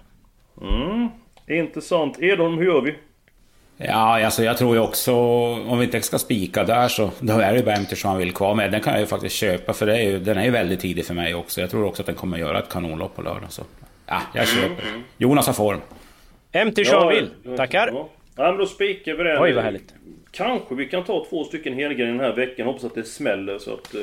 Mm, 0.62 1.08
intressant. 1.48 2.22
Edholm, 2.22 2.58
hur 2.58 2.66
gör 2.66 2.82
vi? 2.82 2.96
Ja, 3.86 4.26
alltså 4.26 4.44
jag 4.44 4.58
tror 4.58 4.76
ju 4.76 4.82
också, 4.82 5.14
om 5.68 5.80
vi 5.80 5.86
inte 5.86 6.02
ska 6.02 6.20
spika 6.20 6.64
där 6.64 6.88
så 6.88 7.12
då 7.20 7.40
är 7.40 7.54
det 7.54 7.64
bara 7.64 7.80
MT 7.80 7.98
som 7.98 8.10
han 8.10 8.20
vill 8.20 8.34
kvar 8.34 8.56
med. 8.56 8.72
Den 8.72 8.82
kan 8.82 8.94
jag 8.94 9.00
ju 9.00 9.06
faktiskt 9.06 9.36
köpa 9.36 9.74
för 9.74 9.86
det 9.86 9.98
är 9.98 10.02
ju, 10.02 10.20
den 10.20 10.38
är 10.38 10.44
ju 10.44 10.52
väldigt 10.52 10.80
tidig 10.80 11.06
för 11.06 11.14
mig 11.14 11.36
också. 11.36 11.62
Jag 11.62 11.70
tror 11.70 11.86
också 11.86 12.02
att 12.02 12.06
den 12.06 12.16
kommer 12.16 12.38
göra 12.38 12.60
ett 12.60 12.70
kanonlopp 12.70 13.16
på 13.16 13.22
lördag. 13.22 13.52
Så 13.52 13.62
ja, 14.08 14.22
jag 14.34 14.48
köper. 14.48 14.88
Mm. 14.90 15.02
Jonas 15.18 15.48
har 15.48 15.54
form. 15.54 15.80
MT 16.66 16.88
Sean 16.88 17.08
vill. 17.08 17.58
Tackar. 17.58 17.88
Ja. 17.88 18.10
ja, 18.36 18.44
men 18.44 18.58
då 18.58 18.66
spikar 18.66 19.14
vi 19.14 19.24
den. 19.24 19.42
Oj, 19.42 19.54
vad 19.54 19.64
härligt. 19.64 19.94
Kanske 20.32 20.76
vi 20.76 20.86
kan 20.86 21.04
ta 21.04 21.26
två 21.30 21.44
stycken 21.44 21.74
helger 21.74 22.06
den 22.06 22.20
här 22.20 22.36
veckan. 22.36 22.68
Hoppas 22.68 22.84
att 22.84 22.96
det 22.96 23.04
smäller 23.04 23.60
så 23.60 23.74
att... 23.74 23.96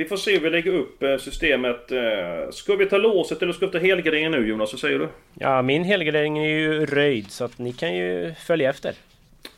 Vi 0.00 0.06
får 0.06 0.16
se 0.16 0.32
hur 0.32 0.40
vi 0.40 0.50
lägger 0.50 0.72
upp 0.72 1.02
uh, 1.02 1.16
systemet. 1.16 1.92
Uh, 1.92 2.50
ska 2.50 2.76
vi 2.76 2.86
ta 2.86 2.98
låset 2.98 3.42
eller 3.42 3.52
ska 3.52 3.66
vi 3.66 3.72
ta 3.72 3.78
helgarderingen 3.78 4.32
nu 4.32 4.48
Jonas? 4.48 4.72
Vad 4.72 4.80
säger 4.80 4.98
du? 4.98 5.08
Ja, 5.34 5.62
min 5.62 5.84
helgardering 5.84 6.38
är 6.38 6.48
ju 6.48 6.86
röjd 6.86 7.30
så 7.30 7.44
att 7.44 7.58
ni 7.58 7.72
kan 7.72 7.96
ju 7.96 8.34
följa 8.46 8.70
efter. 8.70 8.94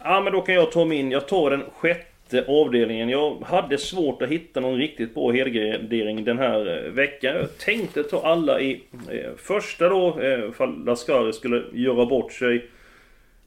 Ja 0.05 0.21
men 0.21 0.33
då 0.33 0.41
kan 0.41 0.55
jag 0.55 0.73
ta 0.73 0.85
min, 0.85 1.11
jag 1.11 1.29
tar 1.29 1.51
den 1.51 1.63
sjätte 1.77 2.45
avdelningen. 2.49 3.09
Jag 3.09 3.43
hade 3.47 3.79
svårt 3.79 4.23
att 4.23 4.29
hitta 4.29 4.61
någon 4.61 4.77
riktigt 4.77 5.15
bra 5.15 5.33
helgardering 5.33 6.25
den 6.25 6.39
här 6.39 6.85
eh, 6.87 6.93
veckan. 6.93 7.37
Jag 7.37 7.59
tänkte 7.59 8.03
ta 8.03 8.23
alla 8.23 8.61
i 8.61 8.83
eh, 9.11 9.31
första 9.37 9.89
då, 9.89 10.21
eh, 10.21 10.49
ifall 10.49 10.85
Lascari 10.85 11.33
skulle 11.33 11.63
göra 11.73 12.07
bort 12.07 12.33
sig. 12.33 12.69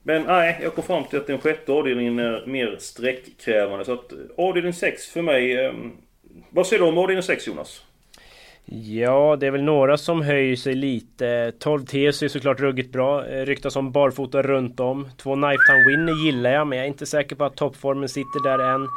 Men 0.03 0.23
nej, 0.23 0.59
jag 0.63 0.75
kom 0.75 0.83
fram 0.83 1.03
till 1.03 1.19
att 1.19 1.27
den 1.27 1.39
sjätte 1.39 1.71
avdelningen 1.71 2.19
är 2.19 2.43
mer 2.45 2.75
sträckkrävande. 2.79 3.85
Så 3.85 3.93
att 3.93 4.13
avdelning 4.37 4.73
6 4.73 5.07
för 5.07 5.21
mig... 5.21 5.71
Vad 6.49 6.67
säger 6.67 6.83
du 6.83 6.89
om 6.89 6.97
avdelning 6.97 7.23
6 7.23 7.47
Jonas? 7.47 7.81
Ja, 8.67 9.37
det 9.39 9.47
är 9.47 9.51
väl 9.51 9.63
några 9.63 9.97
som 9.97 10.21
höjer 10.21 10.55
sig 10.55 10.75
lite. 10.75 11.51
12 11.59 11.85
TS 11.85 12.23
är 12.23 12.27
såklart 12.27 12.59
ruggigt 12.59 12.91
bra. 12.91 13.27
Eh, 13.27 13.45
ryktas 13.45 13.75
om 13.75 13.91
barfota 13.91 14.41
runt 14.41 14.79
om. 14.79 15.09
Två 15.17 15.33
Knifetown 15.33 15.85
Winner 15.87 16.25
gillar 16.25 16.49
jag, 16.49 16.67
men 16.67 16.77
jag 16.77 16.85
är 16.85 16.89
inte 16.89 17.05
säker 17.05 17.35
på 17.35 17.43
att 17.43 17.55
toppformen 17.55 18.09
sitter 18.09 18.43
där 18.43 18.59
än. 18.59 18.87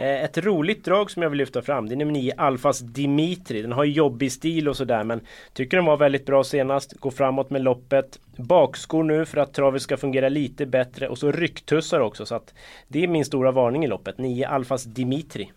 Eh, 0.00 0.24
ett 0.24 0.38
roligt 0.38 0.84
drag 0.84 1.10
som 1.10 1.22
jag 1.22 1.30
vill 1.30 1.38
lyfta 1.38 1.62
fram, 1.62 1.88
det 1.88 1.94
är 1.94 1.96
nummer 1.96 2.12
9 2.12 2.34
Alfas 2.36 2.78
Dimitri. 2.78 3.62
Den 3.62 3.72
har 3.72 3.84
jobbig 3.84 4.32
stil 4.32 4.68
och 4.68 4.76
sådär 4.76 5.04
men 5.04 5.20
tycker 5.52 5.76
den 5.76 5.86
var 5.86 5.96
väldigt 5.96 6.26
bra 6.26 6.44
senast. 6.44 6.92
Går 6.92 7.10
framåt 7.10 7.50
med 7.50 7.62
loppet. 7.62 8.18
Bakskor 8.36 9.02
nu 9.02 9.24
för 9.24 9.38
att 9.38 9.54
travet 9.54 9.82
ska 9.82 9.96
fungera 9.96 10.28
lite 10.28 10.66
bättre 10.66 11.08
och 11.08 11.18
så 11.18 11.32
rycktussar 11.32 12.00
också 12.00 12.26
så 12.26 12.34
att 12.34 12.54
det 12.88 13.04
är 13.04 13.08
min 13.08 13.24
stora 13.24 13.52
varning 13.52 13.84
i 13.84 13.86
loppet. 13.86 14.18
9 14.18 14.48
Alfas 14.48 14.84
Dimitri. 14.84 15.50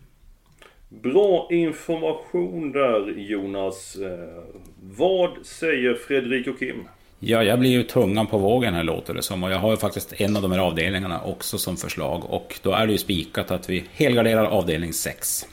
Bra 0.88 1.48
information 1.50 2.72
där 2.72 3.14
Jonas. 3.16 3.96
Eh, 3.96 4.42
vad 4.82 5.30
säger 5.46 5.94
Fredrik 5.94 6.46
och 6.46 6.58
Kim? 6.58 6.88
Ja, 7.20 7.42
jag 7.42 7.58
blir 7.58 7.70
ju 7.70 7.82
tungan 7.82 8.26
på 8.26 8.38
vågen 8.38 8.74
här 8.74 8.82
låter 8.82 9.14
det 9.14 9.22
som. 9.22 9.44
Och 9.44 9.50
jag 9.50 9.58
har 9.58 9.70
ju 9.70 9.76
faktiskt 9.76 10.20
en 10.20 10.36
av 10.36 10.42
de 10.42 10.52
här 10.52 10.58
avdelningarna 10.58 11.20
också 11.20 11.58
som 11.58 11.76
förslag. 11.76 12.24
Och 12.24 12.58
då 12.62 12.72
är 12.72 12.86
det 12.86 12.92
ju 12.92 12.98
spikat 12.98 13.50
att 13.50 13.70
vi 13.70 13.84
helgarderar 13.92 14.44
avdelning 14.44 14.92
6. 14.92 15.46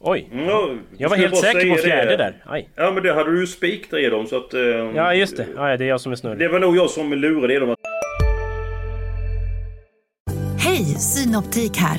Oj! 0.00 0.28
Mm, 0.32 0.80
jag 0.98 1.08
var 1.08 1.16
helt 1.16 1.36
säker 1.36 1.70
på 1.70 1.76
fjärde 1.76 2.10
det. 2.10 2.16
där. 2.16 2.42
Aj. 2.46 2.68
Ja 2.76 2.90
men 2.92 3.02
det 3.02 3.14
hade 3.14 3.30
du 3.30 3.40
ju 3.40 3.46
spik 3.46 3.92
i 3.92 4.06
dem 4.06 4.26
så 4.26 4.36
att... 4.36 4.54
Eh, 4.54 4.60
ja 4.60 5.14
just 5.14 5.36
det. 5.36 5.46
Ja, 5.56 5.76
det 5.76 5.84
är 5.84 5.88
jag 5.88 6.00
som 6.00 6.12
är 6.12 6.16
snurrig. 6.16 6.38
Det 6.38 6.48
var 6.48 6.60
nog 6.60 6.76
jag 6.76 6.90
som 6.90 7.12
lurade 7.12 7.58
dem. 7.58 7.76
Hej! 10.58 10.84
Synoptik 10.84 11.76
här. 11.76 11.98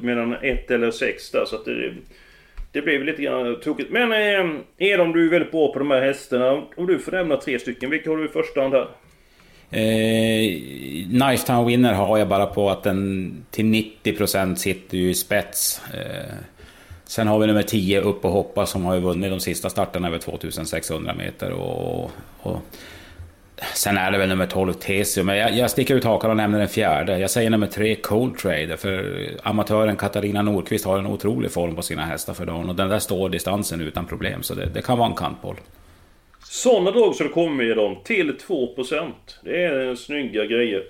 Medan 0.00 0.32
ett 0.32 0.70
eller 0.70 0.90
sex 0.90 1.30
där 1.30 1.44
så 1.44 1.56
att 1.56 1.64
det 1.64 1.92
det 2.74 2.82
blev 2.82 3.04
lite 3.04 3.22
grann 3.22 3.60
tokigt. 3.60 3.90
Men 3.90 4.12
eh, 4.12 4.60
Edom, 4.78 5.12
du 5.12 5.26
är 5.26 5.30
väldigt 5.30 5.50
bra 5.50 5.72
på 5.72 5.78
de 5.78 5.90
här 5.90 6.00
hästarna. 6.00 6.62
Om 6.76 6.86
du 6.86 6.98
får 6.98 7.12
nämna 7.12 7.36
tre 7.36 7.58
stycken, 7.58 7.90
vilka 7.90 8.10
har 8.10 8.16
du 8.16 8.24
i 8.24 8.28
första 8.28 8.60
hand 8.60 8.74
här? 8.74 8.88
Eh, 9.70 11.30
nice 11.30 11.46
Town 11.46 11.66
Winner 11.66 11.92
har 11.92 12.18
jag 12.18 12.28
bara 12.28 12.46
på 12.46 12.70
att 12.70 12.82
den 12.82 13.44
till 13.50 13.64
90% 13.64 14.54
sitter 14.54 14.98
ju 14.98 15.10
i 15.10 15.14
spets. 15.14 15.80
Eh, 15.94 16.34
sen 17.04 17.26
har 17.26 17.38
vi 17.38 17.46
nummer 17.46 17.62
10 17.62 18.00
upp 18.00 18.24
och 18.24 18.30
hoppa 18.30 18.66
som 18.66 18.84
har 18.84 18.94
ju 18.94 19.00
vunnit 19.00 19.30
de 19.30 19.40
sista 19.40 19.70
starterna 19.70 20.08
över 20.08 20.18
2600 20.18 21.14
meter. 21.14 21.52
Och, 21.52 22.10
och 22.40 22.60
Sen 23.74 23.96
är 23.96 24.10
det 24.10 24.18
väl 24.18 24.28
nummer 24.28 24.46
12 24.46 24.72
Tesio, 24.72 25.22
men 25.22 25.36
jag, 25.36 25.54
jag 25.54 25.70
sticker 25.70 25.94
ut 25.94 26.04
hakan 26.04 26.30
och 26.30 26.36
nämner 26.36 26.58
den 26.58 26.68
fjärde. 26.68 27.18
Jag 27.18 27.30
säger 27.30 27.50
nummer 27.50 27.66
3 27.66 27.94
Cold 27.94 28.38
Trader, 28.38 28.76
för 28.76 29.30
amatören 29.42 29.96
Katarina 29.96 30.42
Nordqvist 30.42 30.84
har 30.84 30.98
en 30.98 31.06
otrolig 31.06 31.52
form 31.52 31.76
på 31.76 31.82
sina 31.82 32.02
hästar 32.02 32.34
för 32.34 32.46
dagen. 32.46 32.68
Och 32.68 32.74
den 32.74 32.88
där 32.88 32.98
står 32.98 33.28
distansen 33.28 33.80
utan 33.80 34.06
problem, 34.06 34.42
så 34.42 34.54
det, 34.54 34.66
det 34.66 34.82
kan 34.82 34.98
vara 34.98 35.08
en 35.08 35.16
kantboll. 35.16 35.56
Sådana 36.44 36.90
drag 36.90 37.14
så 37.14 37.22
det 37.22 37.28
kommer 37.28 37.64
med 37.64 37.76
dem 37.76 37.96
till 38.04 38.36
2%. 38.48 39.10
Det 39.44 39.64
är 39.64 39.94
snygga 39.94 40.44
grejer. 40.44 40.82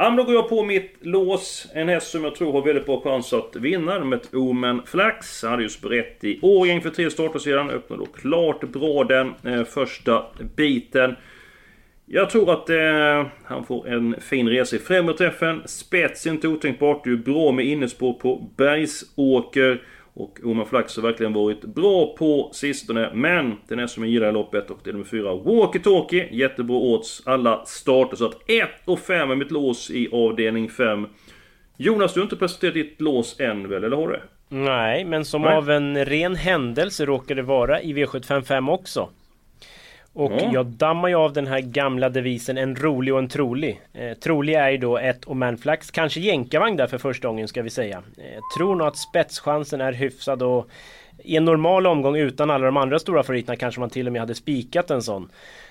Ja, 0.00 0.10
då 0.10 0.24
går 0.24 0.34
jag 0.34 0.48
på 0.48 0.62
mitt 0.62 0.96
lås. 1.00 1.66
En 1.72 1.88
häst 1.88 2.10
som 2.10 2.24
jag 2.24 2.34
tror 2.34 2.52
har 2.52 2.62
väldigt 2.62 2.86
bra 2.86 3.00
chans 3.00 3.32
att 3.32 3.56
vinna. 3.56 4.04
Med 4.04 4.16
ett 4.18 4.34
Omen 4.34 4.82
Flax. 4.86 5.42
Han 5.42 5.50
hade 5.50 5.62
just 5.62 5.80
berett 5.80 6.24
i 6.24 6.38
Årjäng 6.42 6.80
för 6.80 6.90
tre 6.90 7.10
starter 7.10 7.38
sedan. 7.38 7.70
Öppnade 7.70 8.02
då 8.02 8.06
klart 8.06 8.60
bra 8.60 9.04
den 9.04 9.34
eh, 9.44 9.64
första 9.64 10.24
biten. 10.56 11.16
Jag 12.10 12.30
tror 12.30 12.52
att 12.52 12.70
eh, 12.70 13.26
han 13.44 13.64
får 13.64 13.88
en 13.88 14.16
fin 14.20 14.48
resa 14.48 14.76
i 14.76 14.78
främre 14.78 15.14
träffen. 15.14 15.62
Spets 15.66 16.26
är 16.26 16.30
inte 16.30 16.48
otänkbart. 16.48 17.04
Det 17.04 17.10
är 17.10 17.16
bra 17.16 17.52
med 17.52 17.64
innespår 17.64 18.12
på 18.12 18.50
Bergsåker. 18.56 19.82
Och 20.14 20.40
Oman 20.44 20.66
Flax 20.66 20.96
har 20.96 21.02
verkligen 21.02 21.32
varit 21.32 21.60
bra 21.60 22.14
på 22.18 22.50
sistone. 22.52 23.10
Men 23.14 23.56
den 23.68 23.78
är 23.78 23.86
som 23.86 24.02
jag 24.02 24.12
gillar 24.12 24.28
i 24.28 24.32
loppet 24.32 24.70
och 24.70 24.78
det 24.84 24.90
är 24.90 24.92
nummer 24.92 25.06
4 25.06 25.34
Walkie 25.34 25.82
Talkie. 25.82 26.28
Jättebra 26.30 26.76
odds 26.76 27.22
alla 27.26 27.64
starter. 27.64 28.16
Så 28.16 28.26
att 28.26 28.50
1 28.50 28.68
och 28.84 28.98
5 28.98 29.30
är 29.30 29.36
mitt 29.36 29.50
lås 29.50 29.90
i 29.90 30.08
avdelning 30.12 30.68
5. 30.68 31.06
Jonas, 31.76 32.14
du 32.14 32.20
har 32.20 32.24
inte 32.24 32.36
presenterat 32.36 32.74
ditt 32.74 33.00
lås 33.00 33.40
än 33.40 33.68
väl, 33.68 33.84
eller 33.84 33.96
har 33.96 34.08
du? 34.08 34.20
Nej, 34.48 35.04
men 35.04 35.24
som 35.24 35.42
Nej. 35.42 35.56
av 35.56 35.70
en 35.70 36.04
ren 36.04 36.36
händelse 36.36 37.06
råkar 37.06 37.34
det 37.34 37.42
vara 37.42 37.82
i 37.82 37.92
V755 37.92 38.70
också. 38.70 39.08
Och 40.18 40.32
mm. 40.32 40.52
jag 40.52 40.66
dammar 40.66 41.08
ju 41.08 41.14
av 41.14 41.32
den 41.32 41.46
här 41.46 41.60
gamla 41.60 42.08
devisen 42.08 42.58
en 42.58 42.76
rolig 42.76 43.14
och 43.14 43.18
en 43.18 43.28
trolig. 43.28 43.80
Eh, 43.92 44.12
trolig 44.18 44.54
är 44.54 44.70
ju 44.70 44.76
då 44.76 44.98
ett 44.98 45.28
Omanflax, 45.28 45.90
kanske 45.90 46.20
jänkarvagn 46.20 46.76
där 46.76 46.86
för 46.86 46.98
första 46.98 47.28
gången 47.28 47.48
ska 47.48 47.62
vi 47.62 47.70
säga. 47.70 48.02
Eh, 48.16 48.40
tror 48.56 48.76
nog 48.76 48.86
att 48.86 48.96
spetschansen 48.96 49.80
är 49.80 49.92
hyfsad 49.92 50.42
och 50.42 50.68
i 51.24 51.36
en 51.36 51.44
normal 51.44 51.86
omgång 51.86 52.16
utan 52.16 52.50
alla 52.50 52.66
de 52.66 52.76
andra 52.76 52.98
stora 52.98 53.22
favoriterna 53.22 53.56
kanske 53.56 53.80
man 53.80 53.90
till 53.90 54.06
och 54.06 54.12
med 54.12 54.22
hade 54.22 54.34
spikat 54.34 54.90
en 54.90 55.02
sån. 55.02 55.30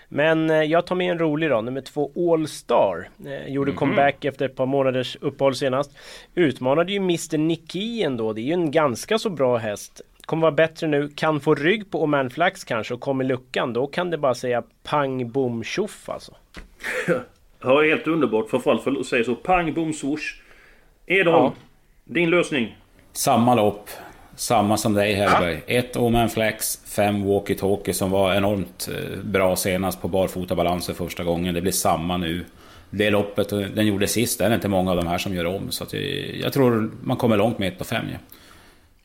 Men 0.09 0.49
eh, 0.49 0.63
jag 0.63 0.87
tar 0.87 0.95
med 0.95 1.11
en 1.11 1.19
rolig 1.19 1.49
då, 1.49 1.61
nummer 1.61 1.81
två 1.81 2.33
All 2.33 2.47
Star. 2.47 3.09
Eh, 3.25 3.53
gjorde 3.53 3.71
mm 3.71 3.75
-hmm. 3.75 3.79
comeback 3.79 4.25
efter 4.25 4.45
ett 4.45 4.55
par 4.55 4.65
månaders 4.65 5.17
uppehåll 5.21 5.55
senast. 5.55 5.91
Utmanade 6.35 6.91
ju 6.91 6.97
Mr 6.97 7.37
Nicky 7.37 8.01
ändå, 8.01 8.33
det 8.33 8.41
är 8.41 8.43
ju 8.43 8.53
en 8.53 8.71
ganska 8.71 9.19
så 9.19 9.29
bra 9.29 9.57
häst 9.57 10.01
kommer 10.27 10.41
vara 10.41 10.51
bättre 10.51 10.87
nu, 10.87 11.09
kan 11.15 11.39
få 11.39 11.55
rygg 11.55 11.91
på 11.91 12.03
Oman 12.03 12.29
Flax 12.29 12.63
kanske 12.63 12.93
och 12.93 13.01
kommer 13.01 13.23
luckan, 13.23 13.73
då 13.73 13.87
kan 13.87 14.09
det 14.09 14.17
bara 14.17 14.35
säga 14.35 14.63
pang 14.83 15.31
bom 15.31 15.63
tjoff 15.63 16.09
alltså. 16.09 16.35
ja, 17.61 17.81
helt 17.81 18.07
underbart. 18.07 18.49
Framförallt 18.49 18.83
för 18.83 18.99
att 18.99 19.05
säga 19.05 19.23
så. 19.23 19.35
Pang 19.35 19.73
bom 19.73 19.93
swoosh. 19.93 20.41
Edholm, 21.05 21.43
ja. 21.45 21.53
din 22.03 22.29
lösning? 22.29 22.77
Samma 23.11 23.55
lopp. 23.55 23.89
Samma 24.35 24.77
som 24.77 24.93
dig 24.93 25.13
Hellberg. 25.13 25.61
Ett 25.67 25.97
Oman 25.97 26.29
Flex, 26.29 26.79
fem 26.95 27.25
Walkie 27.25 27.55
Talkie 27.55 27.93
som 27.93 28.11
var 28.11 28.33
enormt 28.33 28.89
eh, 28.91 29.23
bra 29.23 29.55
senast 29.55 30.01
på 30.01 30.07
barfotabalanser 30.07 30.93
första 30.93 31.23
gången. 31.23 31.53
Det 31.53 31.61
blir 31.61 31.71
samma 31.71 32.17
nu. 32.17 32.45
Det 32.89 33.09
loppet 33.09 33.49
den 33.49 33.87
gjorde 33.87 34.07
sist, 34.07 34.39
det 34.39 34.45
är 34.45 34.55
inte 34.55 34.67
många 34.67 34.91
av 34.91 34.97
de 34.97 35.07
här 35.07 35.17
som 35.17 35.35
gör 35.35 35.45
om. 35.45 35.71
Så 35.71 35.85
jag, 35.91 36.01
jag 36.43 36.53
tror 36.53 36.91
man 37.03 37.17
kommer 37.17 37.37
långt 37.37 37.59
med 37.59 37.67
1 37.67 37.81
och 37.81 37.87
5. 37.87 38.05
Ja. 38.11 38.17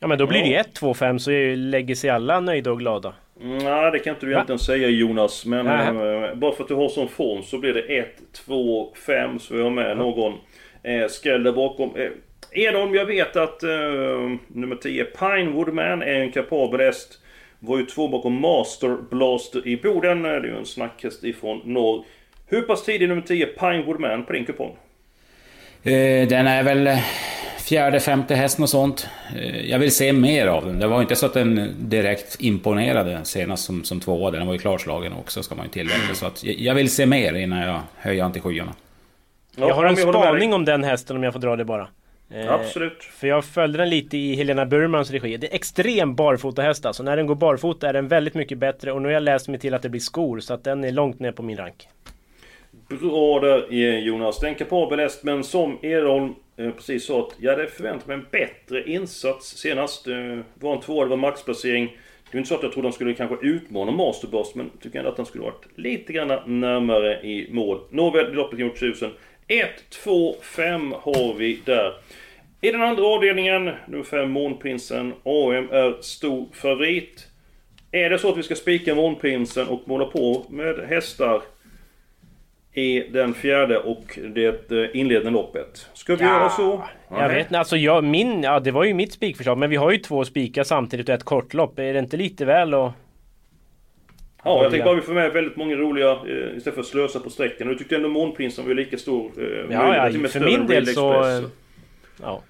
Ja 0.03 0.07
men 0.07 0.17
då 0.17 0.27
blir 0.27 0.41
det 0.41 0.47
ju 0.47 0.55
1, 0.55 0.73
2, 0.73 0.93
5 0.93 1.19
så 1.19 1.31
lägger 1.55 1.95
sig 1.95 2.09
alla 2.09 2.39
nöjda 2.39 2.71
och 2.71 2.79
glada. 2.79 3.13
Nej 3.41 3.91
det 3.91 3.99
kan 3.99 4.13
inte 4.13 4.25
du 4.25 4.31
egentligen 4.31 4.59
säga 4.59 4.87
Jonas. 4.89 5.45
Men 5.45 5.67
äh, 5.67 6.35
bara 6.35 6.51
för 6.51 6.63
att 6.63 6.67
du 6.67 6.75
har 6.75 6.89
sån 6.89 7.09
form 7.09 7.43
så 7.43 7.57
blir 7.57 7.73
det 7.73 7.81
1, 7.81 8.07
2, 8.45 8.93
5 9.05 9.39
så 9.39 9.55
vi 9.55 9.61
har 9.61 9.69
med 9.69 9.97
någon 9.97 10.33
eh, 10.83 11.07
skräll 11.07 11.43
där 11.43 11.51
bakom. 11.51 11.95
Eh, 11.95 12.09
Edholm, 12.51 12.95
jag 12.95 13.05
vet 13.05 13.35
att 13.35 13.63
eh, 13.63 13.69
nummer 14.47 14.75
10 14.75 15.03
Pinewood 15.03 15.73
Man 15.73 16.01
är 16.01 16.19
en 16.19 16.31
kapabel 16.31 16.79
häst. 16.79 17.19
Var 17.59 17.77
ju 17.77 17.85
två 17.85 18.07
bakom 18.07 18.41
Master 18.41 18.97
Blaster 19.09 19.67
i 19.67 19.77
Boden. 19.77 20.23
Det 20.23 20.29
är 20.29 20.43
ju 20.43 20.57
en 20.57 20.65
snackhäst 20.65 21.23
ifrån 21.23 21.61
norr. 21.63 22.03
Hur 22.47 22.61
pass 22.61 22.83
tidig 22.83 23.09
nummer 23.09 23.21
10 23.21 23.45
Pinewood 23.45 23.99
Man 23.99 24.25
på 24.25 24.33
din 24.33 24.45
kupong? 24.45 24.75
Eh, 25.83 26.27
den 26.27 26.47
är 26.47 26.63
väl 26.63 26.89
fjärde, 27.63 27.99
femte 27.99 28.35
hästen 28.35 28.63
och 28.63 28.69
sånt. 28.69 29.07
Eh, 29.35 29.69
jag 29.69 29.79
vill 29.79 29.95
se 29.95 30.13
mer 30.13 30.47
av 30.47 30.65
den. 30.65 30.79
Det 30.79 30.87
var 30.87 31.01
inte 31.01 31.15
så 31.15 31.25
att 31.25 31.33
den 31.33 31.75
direkt 31.77 32.35
imponerade 32.39 33.19
senast 33.23 33.65
som, 33.65 33.83
som 33.83 33.99
tvåa. 33.99 34.31
Den 34.31 34.47
var 34.47 34.53
ju 34.53 34.59
klarslagen 34.59 35.13
också, 35.13 35.43
ska 35.43 35.55
man 35.55 35.65
ju 35.65 35.71
tillägga. 35.71 36.13
Så 36.13 36.25
att 36.25 36.43
jag 36.43 36.75
vill 36.75 36.91
se 36.91 37.05
mer 37.05 37.33
innan 37.33 37.59
jag 37.59 37.79
höjer 37.95 38.23
han 38.23 38.31
till 38.31 38.41
skyarna. 38.41 38.73
Jag 39.55 39.73
har 39.73 39.85
en 39.85 39.97
spaning 39.97 40.53
om 40.53 40.65
den 40.65 40.83
hästen 40.83 41.17
om 41.17 41.23
jag 41.23 41.33
får 41.33 41.39
dra 41.39 41.55
det 41.55 41.65
bara. 41.65 41.87
Eh, 42.33 42.51
Absolut. 42.51 43.03
För 43.03 43.27
jag 43.27 43.45
följde 43.45 43.77
den 43.77 43.89
lite 43.89 44.17
i 44.17 44.35
Helena 44.35 44.65
Burmans 44.65 45.11
regi. 45.11 45.37
Det 45.37 45.47
är 45.47 45.55
extrem 45.55 46.15
barfotahäst 46.15 46.85
alltså. 46.85 47.03
När 47.03 47.17
den 47.17 47.27
går 47.27 47.35
barfota 47.35 47.89
är 47.89 47.93
den 47.93 48.07
väldigt 48.07 48.33
mycket 48.33 48.57
bättre. 48.57 48.91
Och 48.91 49.01
nu 49.01 49.07
har 49.07 49.13
jag 49.13 49.23
läst 49.23 49.47
mig 49.47 49.59
till 49.59 49.73
att 49.73 49.81
det 49.81 49.89
blir 49.89 50.01
skor. 50.01 50.39
Så 50.39 50.53
att 50.53 50.63
den 50.63 50.83
är 50.83 50.91
långt 50.91 51.19
ner 51.19 51.31
på 51.31 51.43
min 51.43 51.57
rank. 51.57 51.87
Bra 52.89 53.39
där 53.39 53.71
Jonas. 53.99 54.39
Den 54.39 54.55
kapabel 54.55 54.99
häst 54.99 55.23
men 55.23 55.43
som 55.43 55.79
Edholm 55.81 56.23
eh, 56.25 56.31
Eh, 56.57 56.71
precis 56.71 57.05
så 57.05 57.27
att 57.27 57.35
jag 57.37 57.51
hade 57.51 57.67
förväntat 57.67 58.07
mig 58.07 58.17
en 58.17 58.25
bättre 58.31 58.83
insats 58.89 59.57
senast. 59.57 60.07
Eh, 60.07 60.39
var 60.53 60.75
en 60.75 60.81
tvåa, 60.81 61.03
det 61.03 61.09
var 61.09 61.17
maxplacering. 61.17 61.97
Det 62.31 62.37
är 62.37 62.39
inte 62.39 62.49
så 62.49 62.55
att 62.55 62.63
jag 62.63 62.71
trodde 62.71 62.87
han 62.87 62.93
skulle 62.93 63.13
kanske 63.13 63.47
utmana 63.47 63.91
Masterburst 63.91 64.55
men 64.55 64.69
tycker 64.81 64.99
ändå 64.99 65.11
att 65.11 65.17
han 65.17 65.25
skulle 65.25 65.43
varit 65.43 65.65
lite 65.75 66.13
grann 66.13 66.59
närmare 66.59 67.21
i 67.21 67.47
mål. 67.51 67.79
Nåväl, 67.89 68.33
loppet 68.33 68.59
gjort 68.59 68.77
1000. 68.77 69.11
1, 69.47 69.69
2, 69.89 70.35
5 70.41 70.91
har 70.91 71.33
vi 71.33 71.59
där. 71.65 71.93
I 72.61 72.71
den 72.71 72.81
andra 72.81 73.03
avdelningen, 73.03 73.71
nummer 73.87 74.03
5 74.03 74.31
Månprinsen. 74.31 75.13
AM 75.23 75.69
är 75.71 76.01
stor 76.01 76.47
favorit. 76.53 77.27
Är 77.91 78.09
det 78.09 78.19
så 78.19 78.29
att 78.31 78.37
vi 78.37 78.43
ska 78.43 78.55
spika 78.55 78.95
Månprinsen 78.95 79.67
och 79.67 79.81
måla 79.85 80.05
på 80.05 80.45
med 80.49 80.79
hästar 80.79 81.41
i 82.73 82.99
den 83.09 83.33
fjärde 83.33 83.77
och 83.77 84.19
det 84.35 84.71
eh, 84.71 84.89
inledande 84.99 85.31
loppet? 85.31 85.89
Ska 85.93 86.15
vi 86.15 86.23
Ja, 86.23 86.29
göra 86.29 86.49
så? 86.49 86.83
Jag 87.09 87.29
vet 87.29 87.45
inte, 87.47 87.59
alltså 87.59 87.77
jag, 87.77 88.03
min, 88.03 88.43
ja 88.43 88.59
det 88.59 88.71
var 88.71 88.83
ju 88.83 88.93
mitt 88.93 89.13
spikförslag 89.13 89.57
men 89.57 89.69
vi 89.69 89.75
har 89.75 89.91
ju 89.91 89.97
två 89.97 90.25
spikar 90.25 90.63
samtidigt 90.63 91.09
och 91.09 91.15
ett 91.15 91.23
kortlopp. 91.23 91.79
Är 91.79 91.93
det 91.93 91.99
inte 91.99 92.17
lite 92.17 92.45
väl 92.45 92.73
och... 92.73 92.91
Ja, 94.45 94.61
jag 94.63 94.71
tänkte 94.71 94.85
bara 94.85 94.95
vi 94.95 95.01
får 95.01 95.13
med 95.13 95.31
väldigt 95.33 95.55
många 95.55 95.75
roliga 95.75 96.11
eh, 96.11 96.57
istället 96.57 96.73
för 96.73 96.81
att 96.81 96.87
slösa 96.87 97.19
på 97.19 97.29
sträckan. 97.29 97.67
Och 97.67 97.73
du 97.73 97.79
tyckte 97.79 97.95
ändå 97.95 98.09
Månprinsen 98.09 98.67
var 98.67 98.73
lika 98.73 98.97
stor. 98.97 99.31
Eh, 99.37 99.45
Ja, 99.75 100.11
ja, 100.11 100.27
för 100.29 100.39
min 100.39 100.67
del 100.67 100.87
så... 100.87 101.13
Express. 101.13 101.43
eh, 101.43 101.49
Ja. 102.21 102.41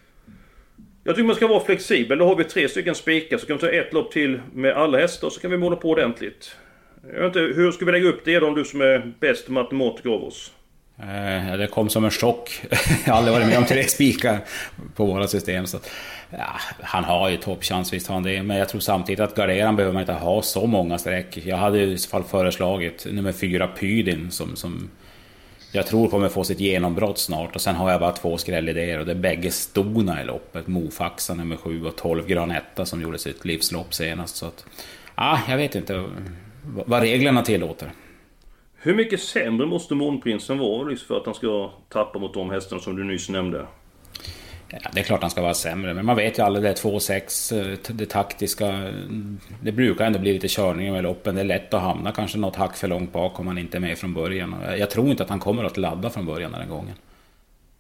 Jag 1.03 1.15
tycker 1.15 1.27
man 1.27 1.35
ska 1.35 1.47
vara 1.47 1.59
flexibel. 1.63 2.17
Då 2.17 2.25
har 2.25 2.35
vi 2.35 2.43
tre 2.43 2.69
stycken 2.69 2.95
spikar 2.95 3.37
så 3.37 3.45
kan 3.47 3.55
vi 3.57 3.61
ta 3.61 3.69
ett 3.69 3.93
lopp 3.93 4.11
till 4.11 4.41
med 4.53 4.73
alla 4.73 4.97
hästar 4.97 5.29
så 5.29 5.39
kan 5.39 5.51
vi 5.51 5.57
måla 5.57 5.75
på 5.75 5.89
ordentligt. 5.89 6.55
Jag 7.11 7.19
vet 7.19 7.25
inte, 7.25 7.39
hur 7.39 7.71
ska 7.71 7.85
vi 7.85 7.91
lägga 7.91 8.09
upp 8.09 8.25
det 8.25 8.39
då 8.39 8.47
om 8.47 8.55
du 8.55 8.65
som 8.65 8.81
är 8.81 9.13
bäst 9.19 9.49
matematiker 9.49 10.09
av 10.09 10.23
oss? 10.23 10.51
Eh, 10.99 11.57
det 11.57 11.67
kom 11.67 11.89
som 11.89 12.05
en 12.05 12.11
chock. 12.11 12.61
Jag 13.05 13.13
har 13.13 13.17
aldrig 13.17 13.33
varit 13.33 13.47
med 13.47 13.57
om 13.57 13.65
tre 13.65 13.83
spikar 13.83 14.39
på 14.95 15.05
våra 15.05 15.27
system. 15.27 15.67
Så, 15.67 15.77
att, 15.77 15.91
ja, 16.29 16.59
han 16.81 17.03
har 17.03 17.29
ju 17.29 17.37
toppchans, 17.37 17.93
visst 17.93 18.07
har 18.07 18.13
han 18.15 18.23
det. 18.23 18.43
Men 18.43 18.57
jag 18.57 18.69
tror 18.69 18.81
samtidigt 18.81 19.19
att 19.19 19.35
garderan 19.35 19.75
behöver 19.75 19.93
man 19.93 20.01
inte 20.01 20.13
ha 20.13 20.41
så 20.41 20.67
många 20.67 20.97
streck. 20.97 21.37
Jag 21.37 21.57
hade 21.57 21.81
i 21.81 21.97
så 21.97 22.09
fall 22.09 22.23
föreslagit 22.23 23.05
nummer 23.11 23.31
fyra 23.31 23.67
Pydin 23.67 24.31
som, 24.31 24.55
som 24.55 24.89
jag 25.71 25.87
tror 25.87 26.07
kommer 26.07 26.29
få 26.29 26.43
sitt 26.43 26.59
genombrott 26.59 27.17
snart. 27.17 27.55
Och 27.55 27.61
sen 27.61 27.75
har 27.75 27.91
jag 27.91 27.99
bara 27.99 28.11
två 28.11 28.37
skrällidéer 28.37 28.99
och 28.99 29.05
det 29.05 29.11
är 29.11 29.15
bägge 29.15 29.51
stona 29.51 30.21
i 30.21 30.25
loppet. 30.25 30.67
Mofaxa 30.67 31.33
nummer 31.33 31.55
sju 31.55 31.85
och 31.85 31.95
12 31.95 32.27
Granetta 32.27 32.85
som 32.85 33.01
gjorde 33.01 33.17
sitt 33.19 33.45
livslopp 33.45 33.93
senast. 33.93 34.35
Så 34.35 34.45
att, 34.45 34.65
ah, 35.15 35.39
jag 35.49 35.57
vet 35.57 35.75
inte 35.75 36.05
vad 36.65 37.01
reglerna 37.01 37.41
tillåter. 37.41 37.91
Hur 38.75 38.95
mycket 38.95 39.19
sämre 39.19 39.67
måste 39.67 39.95
Månprinsen 39.95 40.57
vara 40.57 40.95
för 40.95 41.17
att 41.17 41.25
han 41.25 41.35
ska 41.35 41.71
tappa 41.89 42.19
mot 42.19 42.33
de 42.33 42.49
hästarna 42.49 42.81
som 42.81 42.95
du 42.95 43.03
nyss 43.03 43.29
nämnde? 43.29 43.65
Ja, 44.69 44.89
det 44.93 44.99
är 44.99 45.03
klart 45.03 45.21
han 45.21 45.29
ska 45.29 45.41
vara 45.41 45.53
sämre, 45.53 45.93
men 45.93 46.05
man 46.05 46.15
vet 46.15 46.39
ju 46.39 46.43
aldrig 46.43 46.63
det 46.65 46.73
2-6, 46.73 47.51
eh, 47.51 47.93
det 47.95 48.05
taktiska. 48.05 48.67
mm, 48.67 49.39
Det 49.61 49.71
brukar 49.71 50.05
ändå 50.05 50.19
bli 50.19 50.33
lite 50.33 50.47
körning 50.47 50.91
med 50.91 51.03
loppen. 51.03 51.35
Det 51.35 51.41
är 51.41 51.45
lätt 51.45 51.73
att 51.73 51.81
hamna 51.81 52.11
kanske 52.11 52.37
något 52.37 52.55
hack 52.55 52.75
för 52.77 52.87
långt 52.87 53.13
bak 53.13 53.39
om 53.39 53.45
man 53.45 53.57
inte 53.57 53.77
är 53.77 53.81
med 53.81 53.97
från 53.97 54.13
början. 54.13 54.55
Jag 54.79 54.89
tror 54.89 55.07
inte 55.09 55.23
att 55.23 55.29
han 55.29 55.39
kommer 55.39 55.63
att 55.63 55.77
ladda 55.77 56.09
från 56.09 56.25
början 56.25 56.51
den 56.51 56.61
här 56.61 56.67
gången. 56.69 56.93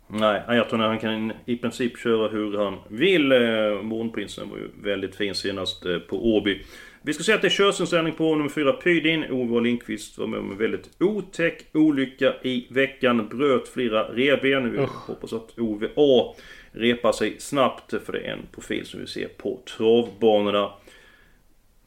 Nej, 0.07 0.41
jag 0.47 0.69
tror 0.69 0.81
att 0.81 0.87
han 0.87 0.99
kan 0.99 1.33
i 1.45 1.55
princip 1.57 1.99
köra 1.99 2.29
hur 2.29 2.57
han 2.57 2.77
vill. 2.87 3.31
Eh, 3.31 3.81
Månprinsen 3.81 4.49
var 4.49 4.57
ju 4.57 4.69
väldigt 4.83 5.15
fin 5.15 5.35
senast 5.35 5.85
eh, 5.85 5.97
på 5.97 6.35
Åby. 6.35 6.61
Vi 7.05 7.13
ska 7.13 7.23
säga 7.23 7.35
att 7.35 7.41
det 7.41 7.47
är 7.47 7.49
körsinställning 7.49 8.13
på 8.13 8.35
nummer 8.35 8.49
4 8.49 8.73
Pydin. 8.73 9.25
Ove 9.31 9.61
Lindqvist 9.61 10.17
var 10.17 10.27
med 10.27 10.39
om 10.39 10.51
en 10.51 10.57
väldigt 10.57 10.89
otäck 10.99 11.65
olycka 11.73 12.33
i 12.43 12.67
veckan. 12.69 13.27
Bröt 13.27 13.67
flera 13.67 14.03
revben. 14.03 14.71
Vi 14.71 14.87
hoppas 15.07 15.33
att 15.33 15.59
Ove 15.59 15.89
A 15.95 16.35
repar 16.71 17.11
sig 17.11 17.35
snabbt 17.39 17.93
för 18.05 18.13
det 18.13 18.19
är 18.19 18.31
en 18.31 18.45
profil 18.51 18.85
som 18.85 18.99
vi 18.99 19.07
ser 19.07 19.27
på 19.27 19.59
travbanorna. 19.77 20.69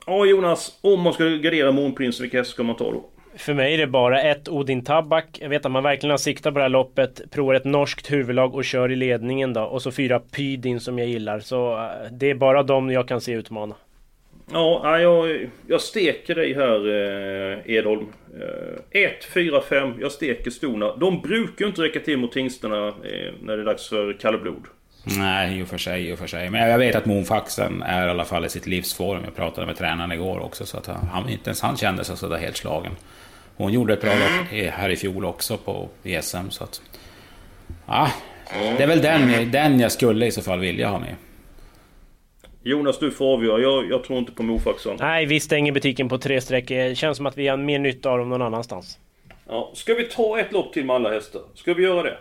Ja 0.07 0.27
Jonas, 0.27 0.79
om 0.81 1.01
man 1.01 1.13
ska 1.13 1.25
gardera 1.25 1.73
Månprinsen, 1.73 2.23
vilka 2.23 2.39
hästar 2.39 2.53
ska 2.53 2.63
man 2.63 2.77
ta 2.77 2.93
då? 2.93 3.05
För 3.37 3.55
mig 3.55 3.75
är 3.75 3.79
det 3.79 3.87
bara 3.87 4.23
ett 4.23 4.49
Odin 4.49 4.85
Tabak. 4.85 5.39
Jag 5.41 5.49
vet 5.49 5.67
att 5.67 5.73
man 5.73 5.83
verkligen 5.83 6.11
har 6.11 6.19
siktat 6.19 6.55
på 6.55 6.59
det 6.59 6.65
här 6.65 6.69
loppet. 6.69 7.31
Provar 7.31 7.55
ett 7.55 7.65
norskt 7.65 8.13
huvudlag 8.13 8.55
och 8.55 8.65
kör 8.65 8.93
i 8.93 8.97
ledningen 8.97 9.53
då. 9.53 9.63
Och 9.63 9.83
så 9.83 9.91
fyra 9.91 10.21
Pydin 10.21 10.81
som 10.81 10.99
jag 10.99 11.09
gillar. 11.09 11.41
Så 11.41 11.77
eh, 11.77 12.13
det 12.13 12.31
är 12.31 12.35
bara 12.35 12.63
dem 12.63 12.91
jag 12.91 13.09
kan 13.09 13.21
se 13.21 13.33
utmana. 13.33 13.75
Ja, 14.53 14.99
jag, 14.99 15.49
jag 15.67 15.81
steker 15.81 16.35
dig 16.35 16.55
här 16.55 16.89
eh, 16.89 17.77
Edholm. 17.77 18.07
1, 18.91 19.25
4, 19.25 19.61
5. 19.61 19.95
Jag 20.01 20.13
steker 20.13 20.51
stona. 20.51 20.97
De 20.97 21.21
brukar 21.21 21.65
ju 21.65 21.69
inte 21.69 21.83
räcka 21.83 22.01
till 22.01 22.19
mot 22.19 22.33
tingstarna 22.33 22.89
eh, 22.89 23.33
när 23.43 23.57
det 23.57 23.63
är 23.63 23.67
dags 23.67 23.89
för 23.89 24.13
kallblod. 24.13 24.63
Nej, 25.19 25.59
i 25.59 25.63
och 25.63 25.69
för 25.69 25.79
sig, 25.79 26.09
i 26.09 26.15
och 26.15 26.19
för 26.19 26.27
sig. 26.27 26.51
Men 26.51 26.71
jag 26.71 26.79
vet 26.79 26.95
att 26.95 27.07
Moonfaxen 27.07 27.83
är 27.83 28.07
i 28.07 28.11
alla 28.11 28.25
fall 28.25 28.45
i 28.45 28.49
sitt 28.49 28.67
livsform. 28.67 29.21
Jag 29.25 29.37
pratade 29.37 29.67
med 29.67 29.77
tränaren 29.77 30.13
igår 30.13 30.41
också, 30.41 30.67
så 30.67 30.77
att 30.77 30.87
han, 30.87 31.29
inte 31.29 31.51
ens 31.51 31.61
han 31.61 31.77
kände 31.77 32.05
sig 32.05 32.17
sådär 32.17 32.37
helt 32.37 32.57
slagen. 32.57 32.93
Hon 33.57 33.73
gjorde 33.73 33.93
ett 33.93 34.01
bra 34.01 34.13
lopp 34.15 34.53
eh, 34.53 34.73
här 34.73 34.89
i 34.91 34.97
fjol 34.97 35.25
också 35.25 35.57
på 35.57 35.89
SM, 36.23 36.51
så 36.51 36.65
att... 36.65 36.83
Ja, 37.87 38.11
det 38.77 38.83
är 38.83 38.87
väl 38.87 39.03
den, 39.03 39.51
den 39.51 39.81
jag 39.81 39.93
skulle 39.93 40.27
i 40.27 40.31
så 40.31 40.43
fall 40.43 40.61
vilja 40.61 40.89
ha 40.89 40.99
med. 40.99 41.15
Jonas, 42.67 42.99
du 42.99 43.11
får 43.11 43.33
avgöra. 43.35 43.61
Jag, 43.61 43.91
jag 43.91 44.05
tror 44.05 44.19
inte 44.19 44.33
på 44.33 44.43
Mofaxon. 44.43 44.97
Nej, 45.01 45.27
vi 45.27 45.41
stänger 45.41 45.73
butiken 45.73 46.09
på 46.09 46.19
tre 46.19 46.41
streck. 46.41 46.69
Det 46.69 46.99
känns 46.99 47.17
som 47.17 47.27
att 47.27 47.39
vi 47.39 47.49
har 47.49 47.57
mer 47.57 47.79
nytta 47.79 48.11
av 48.11 48.19
dem 48.19 48.29
någon 48.29 48.43
annanstans. 48.43 48.99
Ja, 49.49 49.71
ska 49.75 49.95
vi 49.95 50.05
ta 50.05 50.41
ett 50.41 50.53
lopp 50.53 50.73
till 50.73 50.85
med 50.85 50.97
alla 50.97 51.11
hästar? 51.13 51.43
Ska 51.55 51.75
vi 51.75 51.83
göra 51.83 52.03
det? 52.03 52.19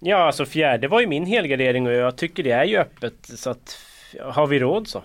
Ja, 0.00 0.16
alltså 0.16 0.44
fjärde 0.46 0.88
var 0.88 1.00
ju 1.00 1.06
min 1.06 1.26
helgardering 1.26 1.86
och 1.86 1.92
jag 1.92 2.16
tycker 2.16 2.42
det 2.42 2.50
är 2.50 2.64
ju 2.64 2.76
öppet. 2.76 3.14
Så 3.22 3.50
att... 3.50 3.78
Har 4.22 4.46
vi 4.46 4.58
råd 4.58 4.88
så? 4.88 5.02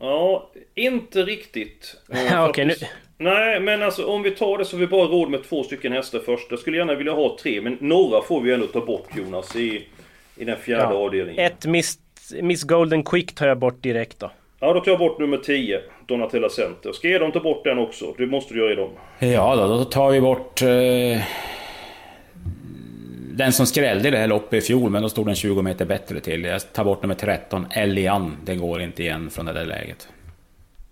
Ja, 0.00 0.50
inte 0.74 1.22
riktigt. 1.22 1.96
Eh, 2.30 2.44
Okej, 2.44 2.64
nu- 2.64 2.74
Nej, 3.18 3.60
men 3.60 3.82
alltså 3.82 4.06
om 4.06 4.22
vi 4.22 4.30
tar 4.30 4.58
det 4.58 4.64
så 4.64 4.76
har 4.76 4.80
vi 4.80 4.86
bara 4.86 5.06
råd 5.06 5.30
med 5.30 5.44
två 5.44 5.62
stycken 5.62 5.92
hästar 5.92 6.18
först. 6.18 6.46
Jag 6.50 6.58
skulle 6.58 6.76
gärna 6.76 6.94
vilja 6.94 7.12
ha 7.12 7.38
tre, 7.42 7.60
men 7.60 7.76
några 7.80 8.22
får 8.22 8.40
vi 8.40 8.52
ändå 8.52 8.66
ta 8.66 8.80
bort 8.86 9.08
Jonas 9.16 9.56
i, 9.56 9.86
i 10.36 10.44
den 10.44 10.56
fjärde 10.56 10.82
Ja. 10.94 10.98
avdelningen. 10.98 11.44
Ett 11.46 11.66
Miss, 11.66 11.98
Miss 12.32 12.62
Golden 12.62 13.04
Quick 13.04 13.34
tar 13.34 13.46
jag 13.46 13.58
bort 13.58 13.82
direkt 13.82 14.18
då. 14.18 14.30
Ja, 14.60 14.72
då 14.72 14.80
tar 14.80 14.90
jag 14.90 14.98
bort 14.98 15.18
nummer 15.18 15.36
10, 15.36 15.80
Donatella 16.06 16.48
Center. 16.48 16.92
Ska 16.92 17.08
Edholm 17.08 17.32
ta 17.32 17.40
bort 17.40 17.64
den 17.64 17.78
också? 17.78 18.14
Det 18.18 18.26
måste 18.26 18.54
du 18.54 18.60
göra 18.60 18.72
Edholm. 18.72 18.92
Ja, 19.18 19.56
då, 19.56 19.66
då 19.68 19.84
tar 19.84 20.10
vi 20.10 20.20
bort... 20.20 20.62
Eh, 20.62 21.22
den 23.36 23.52
som 23.52 23.66
skrällde 23.66 24.08
i 24.08 24.10
det 24.10 24.18
här 24.18 24.26
loppet 24.26 24.64
i 24.64 24.66
fjol, 24.66 24.90
men 24.90 25.02
då 25.02 25.08
stod 25.08 25.26
den 25.26 25.34
20 25.34 25.62
meter 25.62 25.84
bättre 25.84 26.20
till. 26.20 26.44
Jag 26.44 26.72
tar 26.72 26.84
bort 26.84 27.02
nummer 27.02 27.14
13, 27.14 27.66
Elian. 27.70 28.36
Det 28.44 28.54
går 28.54 28.80
inte 28.80 29.02
igen 29.02 29.30
från 29.30 29.46
det 29.46 29.52
där 29.52 29.64
läget. 29.64 30.08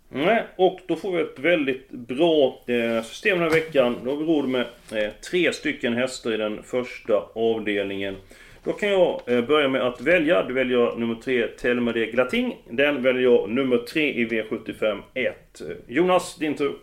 Nej, 0.08 0.42
och 0.56 0.80
då 0.86 0.96
får 0.96 1.12
vi 1.12 1.22
ett 1.22 1.38
väldigt 1.38 1.90
bra 1.90 2.60
eh, 2.66 3.02
system 3.02 3.38
den 3.38 3.48
här 3.48 3.54
veckan. 3.54 3.96
Då 4.04 4.10
har 4.10 4.16
vi 4.16 4.24
råd 4.24 4.48
med 4.48 4.66
eh, 4.92 5.10
tre 5.30 5.52
stycken 5.52 5.94
hästar 5.94 6.32
i 6.32 6.36
den 6.36 6.62
första 6.62 7.22
avdelningen. 7.34 8.16
Då 8.64 8.72
kan 8.72 8.88
jag 8.88 9.20
eh, 9.26 9.44
börja 9.46 9.68
med 9.68 9.82
att 9.82 10.00
välja. 10.00 10.42
Du 10.42 10.54
väljer 10.54 10.78
jag 10.78 10.98
nummer 10.98 11.14
3, 11.14 11.46
Telmer 11.46 11.92
de 11.92 12.06
Glating. 12.06 12.56
Den 12.70 13.02
väljer 13.02 13.22
jag 13.22 13.50
nummer 13.50 13.76
3 13.78 14.02
i 14.02 14.26
V75 14.26 15.02
1. 15.14 15.62
Jonas, 15.86 16.36
din 16.36 16.54
tur. 16.54 16.74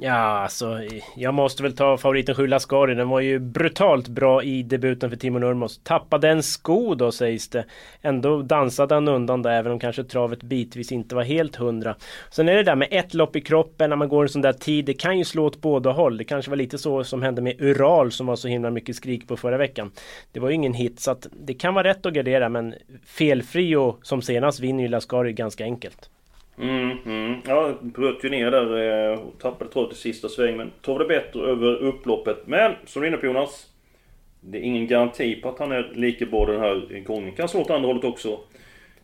Ja, 0.00 0.12
alltså 0.12 0.80
jag 1.16 1.34
måste 1.34 1.62
väl 1.62 1.76
ta 1.76 1.96
favoriten 1.96 2.34
Sju 2.34 2.46
Laskari. 2.46 2.94
Den 2.94 3.08
var 3.08 3.20
ju 3.20 3.38
brutalt 3.38 4.08
bra 4.08 4.42
i 4.42 4.62
debuten 4.62 5.10
för 5.10 5.16
Timo 5.16 5.38
Nurmos. 5.38 5.80
Tappade 5.82 6.28
en 6.28 6.42
sko 6.42 6.94
då 6.94 7.12
sägs 7.12 7.48
det. 7.48 7.64
Ändå 8.02 8.42
dansade 8.42 8.94
han 8.94 9.08
undan 9.08 9.42
där, 9.42 9.50
även 9.50 9.72
om 9.72 9.78
kanske 9.78 10.04
travet 10.04 10.42
bitvis 10.42 10.92
inte 10.92 11.14
var 11.14 11.22
helt 11.22 11.56
hundra. 11.56 11.96
Sen 12.30 12.48
är 12.48 12.54
det 12.54 12.62
där 12.62 12.76
med 12.76 12.88
ett 12.90 13.14
lopp 13.14 13.36
i 13.36 13.40
kroppen 13.40 13.90
när 13.90 13.96
man 13.96 14.08
går 14.08 14.22
en 14.22 14.28
sån 14.28 14.42
där 14.42 14.52
tid. 14.52 14.84
Det 14.84 14.94
kan 14.94 15.18
ju 15.18 15.24
slå 15.24 15.44
åt 15.44 15.60
båda 15.60 15.92
håll. 15.92 16.16
Det 16.16 16.24
kanske 16.24 16.50
var 16.50 16.56
lite 16.56 16.78
så 16.78 17.04
som 17.04 17.22
hände 17.22 17.42
med 17.42 17.60
Ural 17.60 18.12
som 18.12 18.26
var 18.26 18.36
så 18.36 18.48
himla 18.48 18.70
mycket 18.70 18.96
skrik 18.96 19.28
på 19.28 19.36
förra 19.36 19.56
veckan. 19.56 19.90
Det 20.32 20.40
var 20.40 20.48
ju 20.48 20.54
ingen 20.54 20.74
hit, 20.74 21.00
så 21.00 21.10
att 21.10 21.26
det 21.32 21.54
kan 21.54 21.74
vara 21.74 21.88
rätt 21.88 22.06
att 22.06 22.12
gardera, 22.12 22.48
men 22.48 22.74
felfri 23.06 23.76
och 23.76 23.98
som 24.02 24.22
senast 24.22 24.60
vinner 24.60 24.82
ju 24.82 24.88
Lascari 24.88 25.32
ganska 25.32 25.64
enkelt. 25.64 26.10
Mm, 26.58 26.98
mm. 27.06 27.40
Ja, 27.46 27.74
bröt 27.80 28.24
ju 28.24 28.28
ner 28.30 28.50
där 28.50 29.10
eh, 29.12 29.18
och 29.18 29.38
tappade 29.38 29.70
travet 29.70 29.92
i 29.92 29.96
sista 29.96 30.28
sväng. 30.28 30.56
Men 30.56 30.70
tog 30.82 30.98
det 30.98 31.04
bättre 31.04 31.40
över 31.40 31.76
upploppet. 31.76 32.42
Men, 32.46 32.72
som 32.86 33.02
du 33.02 33.06
är 33.06 33.10
inne 33.10 33.18
på 33.20 33.26
Jonas. 33.26 33.66
Det 34.40 34.58
är 34.58 34.62
ingen 34.62 34.86
garanti 34.86 35.34
på 35.34 35.48
att 35.48 35.58
han 35.58 35.72
är 35.72 35.92
lika 35.94 36.26
bra 36.26 36.46
den 36.46 36.60
här 36.60 37.00
gången. 37.06 37.32
Kan 37.32 37.48
slå 37.48 37.60
åt 37.60 37.70
andra 37.70 37.86
hållet 37.86 38.04
också. 38.04 38.38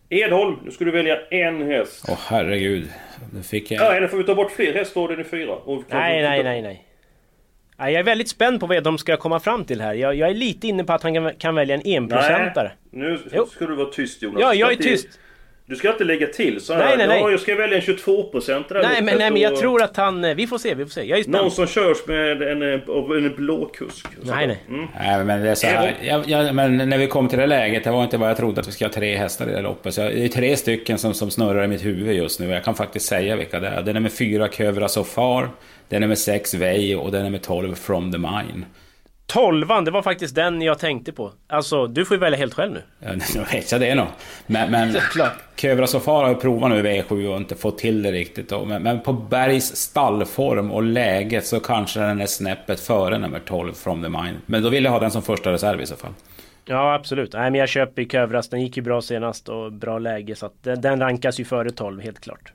Edholm, 0.08 0.56
nu 0.64 0.70
ska 0.70 0.84
du 0.84 0.90
välja 0.90 1.26
en 1.30 1.62
häst. 1.62 2.06
Åh 2.08 2.18
herregud. 2.28 2.88
Nu 3.34 3.42
fick 3.42 3.70
jag... 3.70 3.80
Ja, 3.84 3.92
eller 3.94 4.08
får 4.08 4.16
vi 4.16 4.24
ta 4.24 4.34
bort 4.34 4.50
fler 4.52 4.72
hästar 4.72 5.00
då 5.00 5.12
är 5.12 5.16
det 5.16 5.24
fyra? 5.24 5.52
Och 5.54 5.82
Nej, 5.88 6.22
nej, 6.22 6.42
nej, 6.42 6.62
nej. 6.62 6.86
Ja, 7.78 7.90
Jag 7.90 8.00
är 8.00 8.04
väldigt 8.04 8.28
spänd 8.28 8.60
på 8.60 8.66
vad 8.66 8.82
de 8.82 8.98
ska 8.98 9.16
komma 9.16 9.40
fram 9.40 9.64
till 9.64 9.80
här. 9.80 9.94
Jag, 9.94 10.14
jag 10.14 10.30
är 10.30 10.34
lite 10.34 10.68
inne 10.68 10.84
på 10.84 10.92
att 10.92 11.02
han 11.02 11.14
kan, 11.14 11.34
kan 11.38 11.54
välja 11.54 11.74
en 11.74 11.82
enprocentare. 11.86 12.72
Nu 12.90 13.18
Jo. 13.32 13.46
ska 13.46 13.66
du 13.66 13.74
vara 13.74 13.88
tyst 13.90 14.22
Jonas. 14.22 14.40
Ja, 14.40 14.54
jag 14.54 14.72
är 14.72 14.76
tyst. 14.76 15.18
Du 15.66 15.76
ska 15.76 15.90
inte 15.92 16.04
lägga 16.04 16.26
till 16.26 16.60
så 16.60 16.72
här. 16.74 16.84
Nej, 16.84 16.96
nej, 16.96 17.06
nej. 17.08 17.20
Ja, 17.20 17.30
jag 17.30 17.40
ska 17.40 17.54
välja 17.54 17.76
en 17.76 17.82
22% 17.82 18.64
där 18.68 18.82
Nej, 18.82 19.02
men, 19.02 19.18
nej, 19.18 19.30
men 19.30 19.40
jag 19.42 19.56
tror 19.56 19.82
att 19.82 19.96
han... 19.96 20.24
eh, 20.24 20.34
Vi 20.34 20.46
får 20.46 20.58
se, 20.58 20.74
vi 20.74 20.84
får 20.84 20.90
se. 20.90 21.02
Jag 21.04 21.18
är 21.18 21.28
Någon 21.28 21.50
spänd. 21.50 21.52
som 21.52 21.66
körs 21.66 22.06
med 22.06 22.42
en, 22.42 22.62
eh, 22.62 22.80
en 23.26 23.34
blå 23.36 23.66
kusk. 23.66 24.06
Nej, 24.22 24.46
nej. 24.46 24.58
Mm. 24.68 24.86
Nej, 25.00 25.24
men 25.24 25.42
det 25.42 25.50
är 25.50 25.54
så 25.54 25.66
här, 25.66 25.94
jag, 26.02 26.28
jag, 26.28 26.54
men 26.54 26.76
när 26.76 26.98
vi 26.98 27.06
kom 27.06 27.28
till 27.28 27.38
det 27.38 27.46
läget, 27.46 27.84
det 27.84 27.90
var 27.90 28.02
inte 28.04 28.16
vad 28.16 28.30
jag 28.30 28.36
trodde 28.36 28.60
att 28.60 28.68
vi 28.68 28.72
ska 28.72 28.84
ha 28.84 28.92
tre 28.92 29.16
hästar 29.16 29.48
i 29.48 29.52
det 29.52 29.60
loppet. 29.62 29.94
Så 29.94 30.00
jag, 30.00 30.12
det 30.12 30.24
är 30.24 30.28
tre 30.28 30.56
stycken 30.56 30.98
som, 30.98 31.14
som 31.14 31.30
snurrar 31.30 31.64
i 31.64 31.68
mitt 31.68 31.84
huvud 31.84 32.16
just 32.16 32.40
nu. 32.40 32.50
Jag 32.50 32.64
kan 32.64 32.74
faktiskt 32.74 33.06
säga 33.06 33.36
vilka 33.36 33.60
det 33.60 33.68
är. 33.68 33.82
Det 33.82 33.90
är 33.90 33.94
nummer 33.94 34.08
fyra, 34.08 34.48
Kövra 34.48 34.88
Sofar. 34.88 35.48
Det 35.88 35.96
är 35.96 36.00
nummer 36.00 36.14
sex, 36.14 36.54
Vej 36.54 36.96
och 36.96 37.12
det 37.12 37.18
är 37.18 37.22
nummer 37.22 37.38
12, 37.38 37.74
From 37.74 38.12
the 38.12 38.18
Mine. 38.18 38.64
Tolvan, 39.32 39.84
det 39.84 39.90
var 39.90 40.02
faktiskt 40.02 40.34
den 40.34 40.62
jag 40.62 40.78
tänkte 40.78 41.12
på. 41.12 41.32
Alltså, 41.46 41.86
du 41.86 42.04
får 42.04 42.14
ju 42.14 42.20
välja 42.20 42.38
helt 42.38 42.54
själv 42.54 42.72
nu. 42.72 42.82
Ja, 42.98 43.12
nu 43.34 43.44
vet 43.52 43.72
jag 43.72 43.80
det 43.80 43.94
nog. 43.94 44.06
Men, 44.46 44.70
men 44.70 44.96
Kövra 45.56 45.86
Sofara 45.86 46.26
har 46.26 46.28
ju 46.28 46.40
provat 46.40 46.70
nu 46.70 46.82
V7 46.82 47.26
och 47.26 47.36
inte 47.36 47.54
fått 47.54 47.78
till 47.78 48.02
det 48.02 48.12
riktigt. 48.12 48.48
Då. 48.48 48.64
Men, 48.64 48.82
men 48.82 49.00
på 49.00 49.12
Bergs 49.12 49.76
stallform 49.76 50.70
och 50.70 50.82
läget 50.82 51.46
så 51.46 51.60
kanske 51.60 52.00
den 52.00 52.20
är 52.20 52.26
snäppet 52.26 52.80
före 52.80 53.18
nummer 53.18 53.38
12, 53.38 53.72
From 53.72 54.02
the 54.02 54.08
Mind. 54.08 54.36
Men 54.46 54.62
då 54.62 54.68
vill 54.68 54.84
jag 54.84 54.92
ha 54.92 54.98
den 54.98 55.10
som 55.10 55.22
första 55.22 55.52
reserv 55.52 55.80
i 55.80 55.86
så 55.86 55.96
fall. 55.96 56.12
Ja, 56.64 56.94
absolut. 56.94 57.32
Nej, 57.32 57.50
men 57.50 57.60
jag 57.60 57.68
köper 57.68 58.04
Kövras. 58.04 58.48
Den 58.48 58.60
gick 58.60 58.76
ju 58.76 58.82
bra 58.82 59.02
senast 59.02 59.48
och 59.48 59.72
bra 59.72 59.98
läge. 59.98 60.34
Så 60.34 60.46
att 60.46 60.62
den, 60.62 60.80
den 60.80 61.00
rankas 61.00 61.40
ju 61.40 61.44
före 61.44 61.70
12, 61.70 62.00
helt 62.00 62.20
klart. 62.20 62.52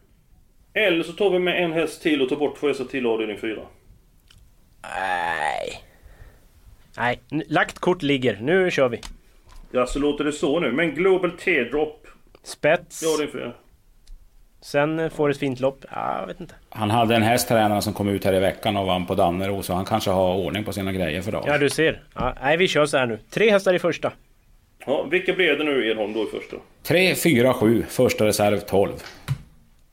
Eller 0.73 1.03
så 1.03 1.11
tar 1.11 1.29
vi 1.29 1.39
med 1.39 1.63
en 1.63 1.73
häst 1.73 2.01
till 2.01 2.21
och 2.21 2.29
tar 2.29 2.35
bort 2.35 2.59
två 2.59 2.67
hästar 2.67 2.85
till 2.85 3.05
avdelning 3.05 3.37
4. 3.37 3.59
Nej. 4.81 5.86
Nej, 6.97 7.19
lagt 7.47 7.79
kort 7.79 8.01
ligger. 8.01 8.37
Nu 8.41 8.71
kör 8.71 8.89
vi. 8.89 9.01
Ja, 9.71 9.85
så 9.85 9.99
låter 9.99 10.23
det 10.23 10.31
så 10.31 10.59
nu. 10.59 10.71
Men 10.71 10.95
Global 10.95 11.31
Teardrop, 11.31 12.07
Spets. 12.43 13.03
ja 13.03 13.13
avdelning 13.13 13.33
4. 13.33 13.51
Sen 14.61 14.99
eh, 14.99 15.09
får 15.09 15.29
ett 15.29 15.37
fint 15.37 15.59
lopp. 15.59 15.85
Ja, 15.91 16.19
jag 16.19 16.27
vet 16.27 16.39
inte. 16.39 16.55
Han 16.69 16.89
hade 16.89 17.15
en 17.15 17.21
hästtränare 17.21 17.81
som 17.81 17.93
kom 17.93 18.07
ut 18.09 18.25
här 18.25 18.33
i 18.33 18.39
veckan 18.39 18.77
och 18.77 18.85
vann 18.85 19.05
på 19.05 19.15
Dannero, 19.15 19.63
så 19.63 19.73
han 19.73 19.85
kanske 19.85 20.09
har 20.09 20.35
ordning 20.35 20.63
på 20.63 20.73
sina 20.73 20.91
grejer 20.91 21.21
för 21.21 21.31
dagen. 21.31 21.43
Ja, 21.47 21.57
du 21.57 21.69
ser. 21.69 22.01
Ja, 22.15 22.35
nej, 22.41 22.57
vi 22.57 22.67
kör 22.67 22.85
så 22.85 22.97
här 22.97 23.05
nu. 23.05 23.19
Tre 23.29 23.51
hästar 23.51 23.73
i 23.73 23.79
första. 23.79 24.13
Ja, 24.85 25.03
vilka 25.03 25.33
blev 25.33 25.57
det 25.57 25.63
nu 25.63 25.91
Edholm 25.91 26.13
då 26.13 26.23
i 26.23 26.25
första? 26.25 26.57
3, 26.83 27.15
4, 27.15 27.53
7, 27.53 27.83
första 27.89 28.25
reserv 28.25 28.59
12. 28.59 28.91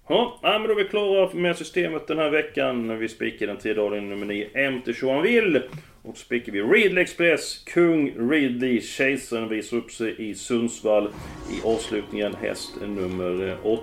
Ja, 0.08 0.38
men 0.42 0.62
då 0.62 0.70
är 0.70 0.74
vi 0.74 0.84
klara 0.84 1.30
med 1.32 1.56
systemet 1.56 2.06
den 2.08 2.18
här 2.18 2.30
veckan. 2.30 2.98
Vi 2.98 3.08
spikar 3.08 3.46
den 3.46 3.56
tredje 3.56 3.82
avdelningen 3.82 4.18
nummer 4.18 4.34
9, 4.34 4.70
MT 4.70 5.02
Johan 5.02 5.22
Will. 5.22 5.62
Och 6.06 6.16
så 6.16 6.26
vi 6.52 6.62
Ridley 6.62 7.02
Express, 7.02 7.58
Kung 7.64 8.30
Ridley, 8.30 8.80
Kejsaren 8.80 9.48
visar 9.48 9.76
upp 9.76 9.90
sig 9.90 10.30
i 10.30 10.34
Sundsvall. 10.34 11.08
I 11.50 11.66
avslutningen 11.66 12.34
häst 12.34 12.70
nummer 12.80 13.56
8. 13.62 13.82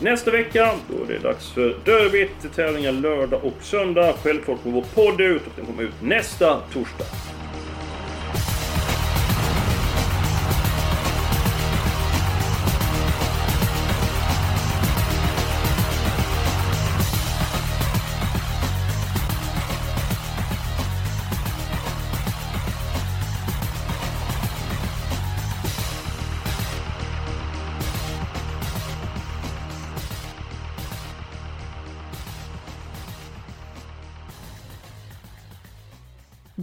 Nästa 0.00 0.30
vecka, 0.30 0.74
då 0.90 1.04
är 1.04 1.08
det 1.08 1.18
dags 1.18 1.50
för 1.50 1.76
Derbyt. 1.84 2.54
Tävlingar 2.54 2.92
lördag 2.92 3.44
och 3.44 3.62
söndag. 3.62 4.14
Självklart 4.22 4.62
kommer 4.62 4.74
vår 4.74 4.86
podd 4.94 5.20
ut 5.20 5.42
och 5.46 5.52
den 5.56 5.66
kommer 5.66 5.82
ut 5.82 6.02
nästa 6.02 6.60
torsdag. 6.72 7.35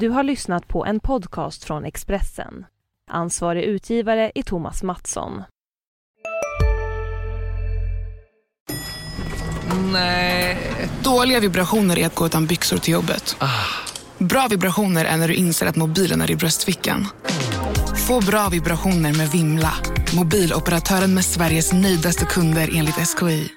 Du 0.04 0.10
har 0.10 0.24
lyssnat 0.24 0.68
på 0.68 0.86
en 0.86 1.00
podcast 1.00 1.64
från 1.64 1.86
Expressen. 1.86 2.66
Ansvarig 3.12 3.64
utgivare 3.64 4.32
är 4.36 4.44
Thomas 4.44 4.84
Mattsson. 4.84 5.44
Nej. 9.92 10.58
Dåliga 11.04 11.40
vibrationer 11.40 12.00
är 12.00 12.06
att 12.06 12.16
gå 12.16 12.26
utan 12.26 12.46
byxor 12.46 12.78
till 12.78 12.94
jobbet. 12.94 13.38
Bra 14.18 14.48
vibrationer 14.50 15.06
är 15.06 15.18
när 15.18 15.28
du 15.28 15.34
inser 15.34 15.66
att 15.66 15.76
mobilen 15.76 16.22
är 16.22 16.32
i 16.32 16.36
bröstfickan. 16.36 17.08
Få 18.08 18.22
bra 18.26 18.50
vibrationer 18.50 19.18
med 19.18 19.28
Vimla. 19.32 19.74
Mobiloperatören 20.16 21.14
med 21.14 21.26
Sveriges 21.26 21.74
nöjdaste 21.74 22.26
kunder 22.26 22.70
enligt 22.74 22.96
SKI. 22.96 23.54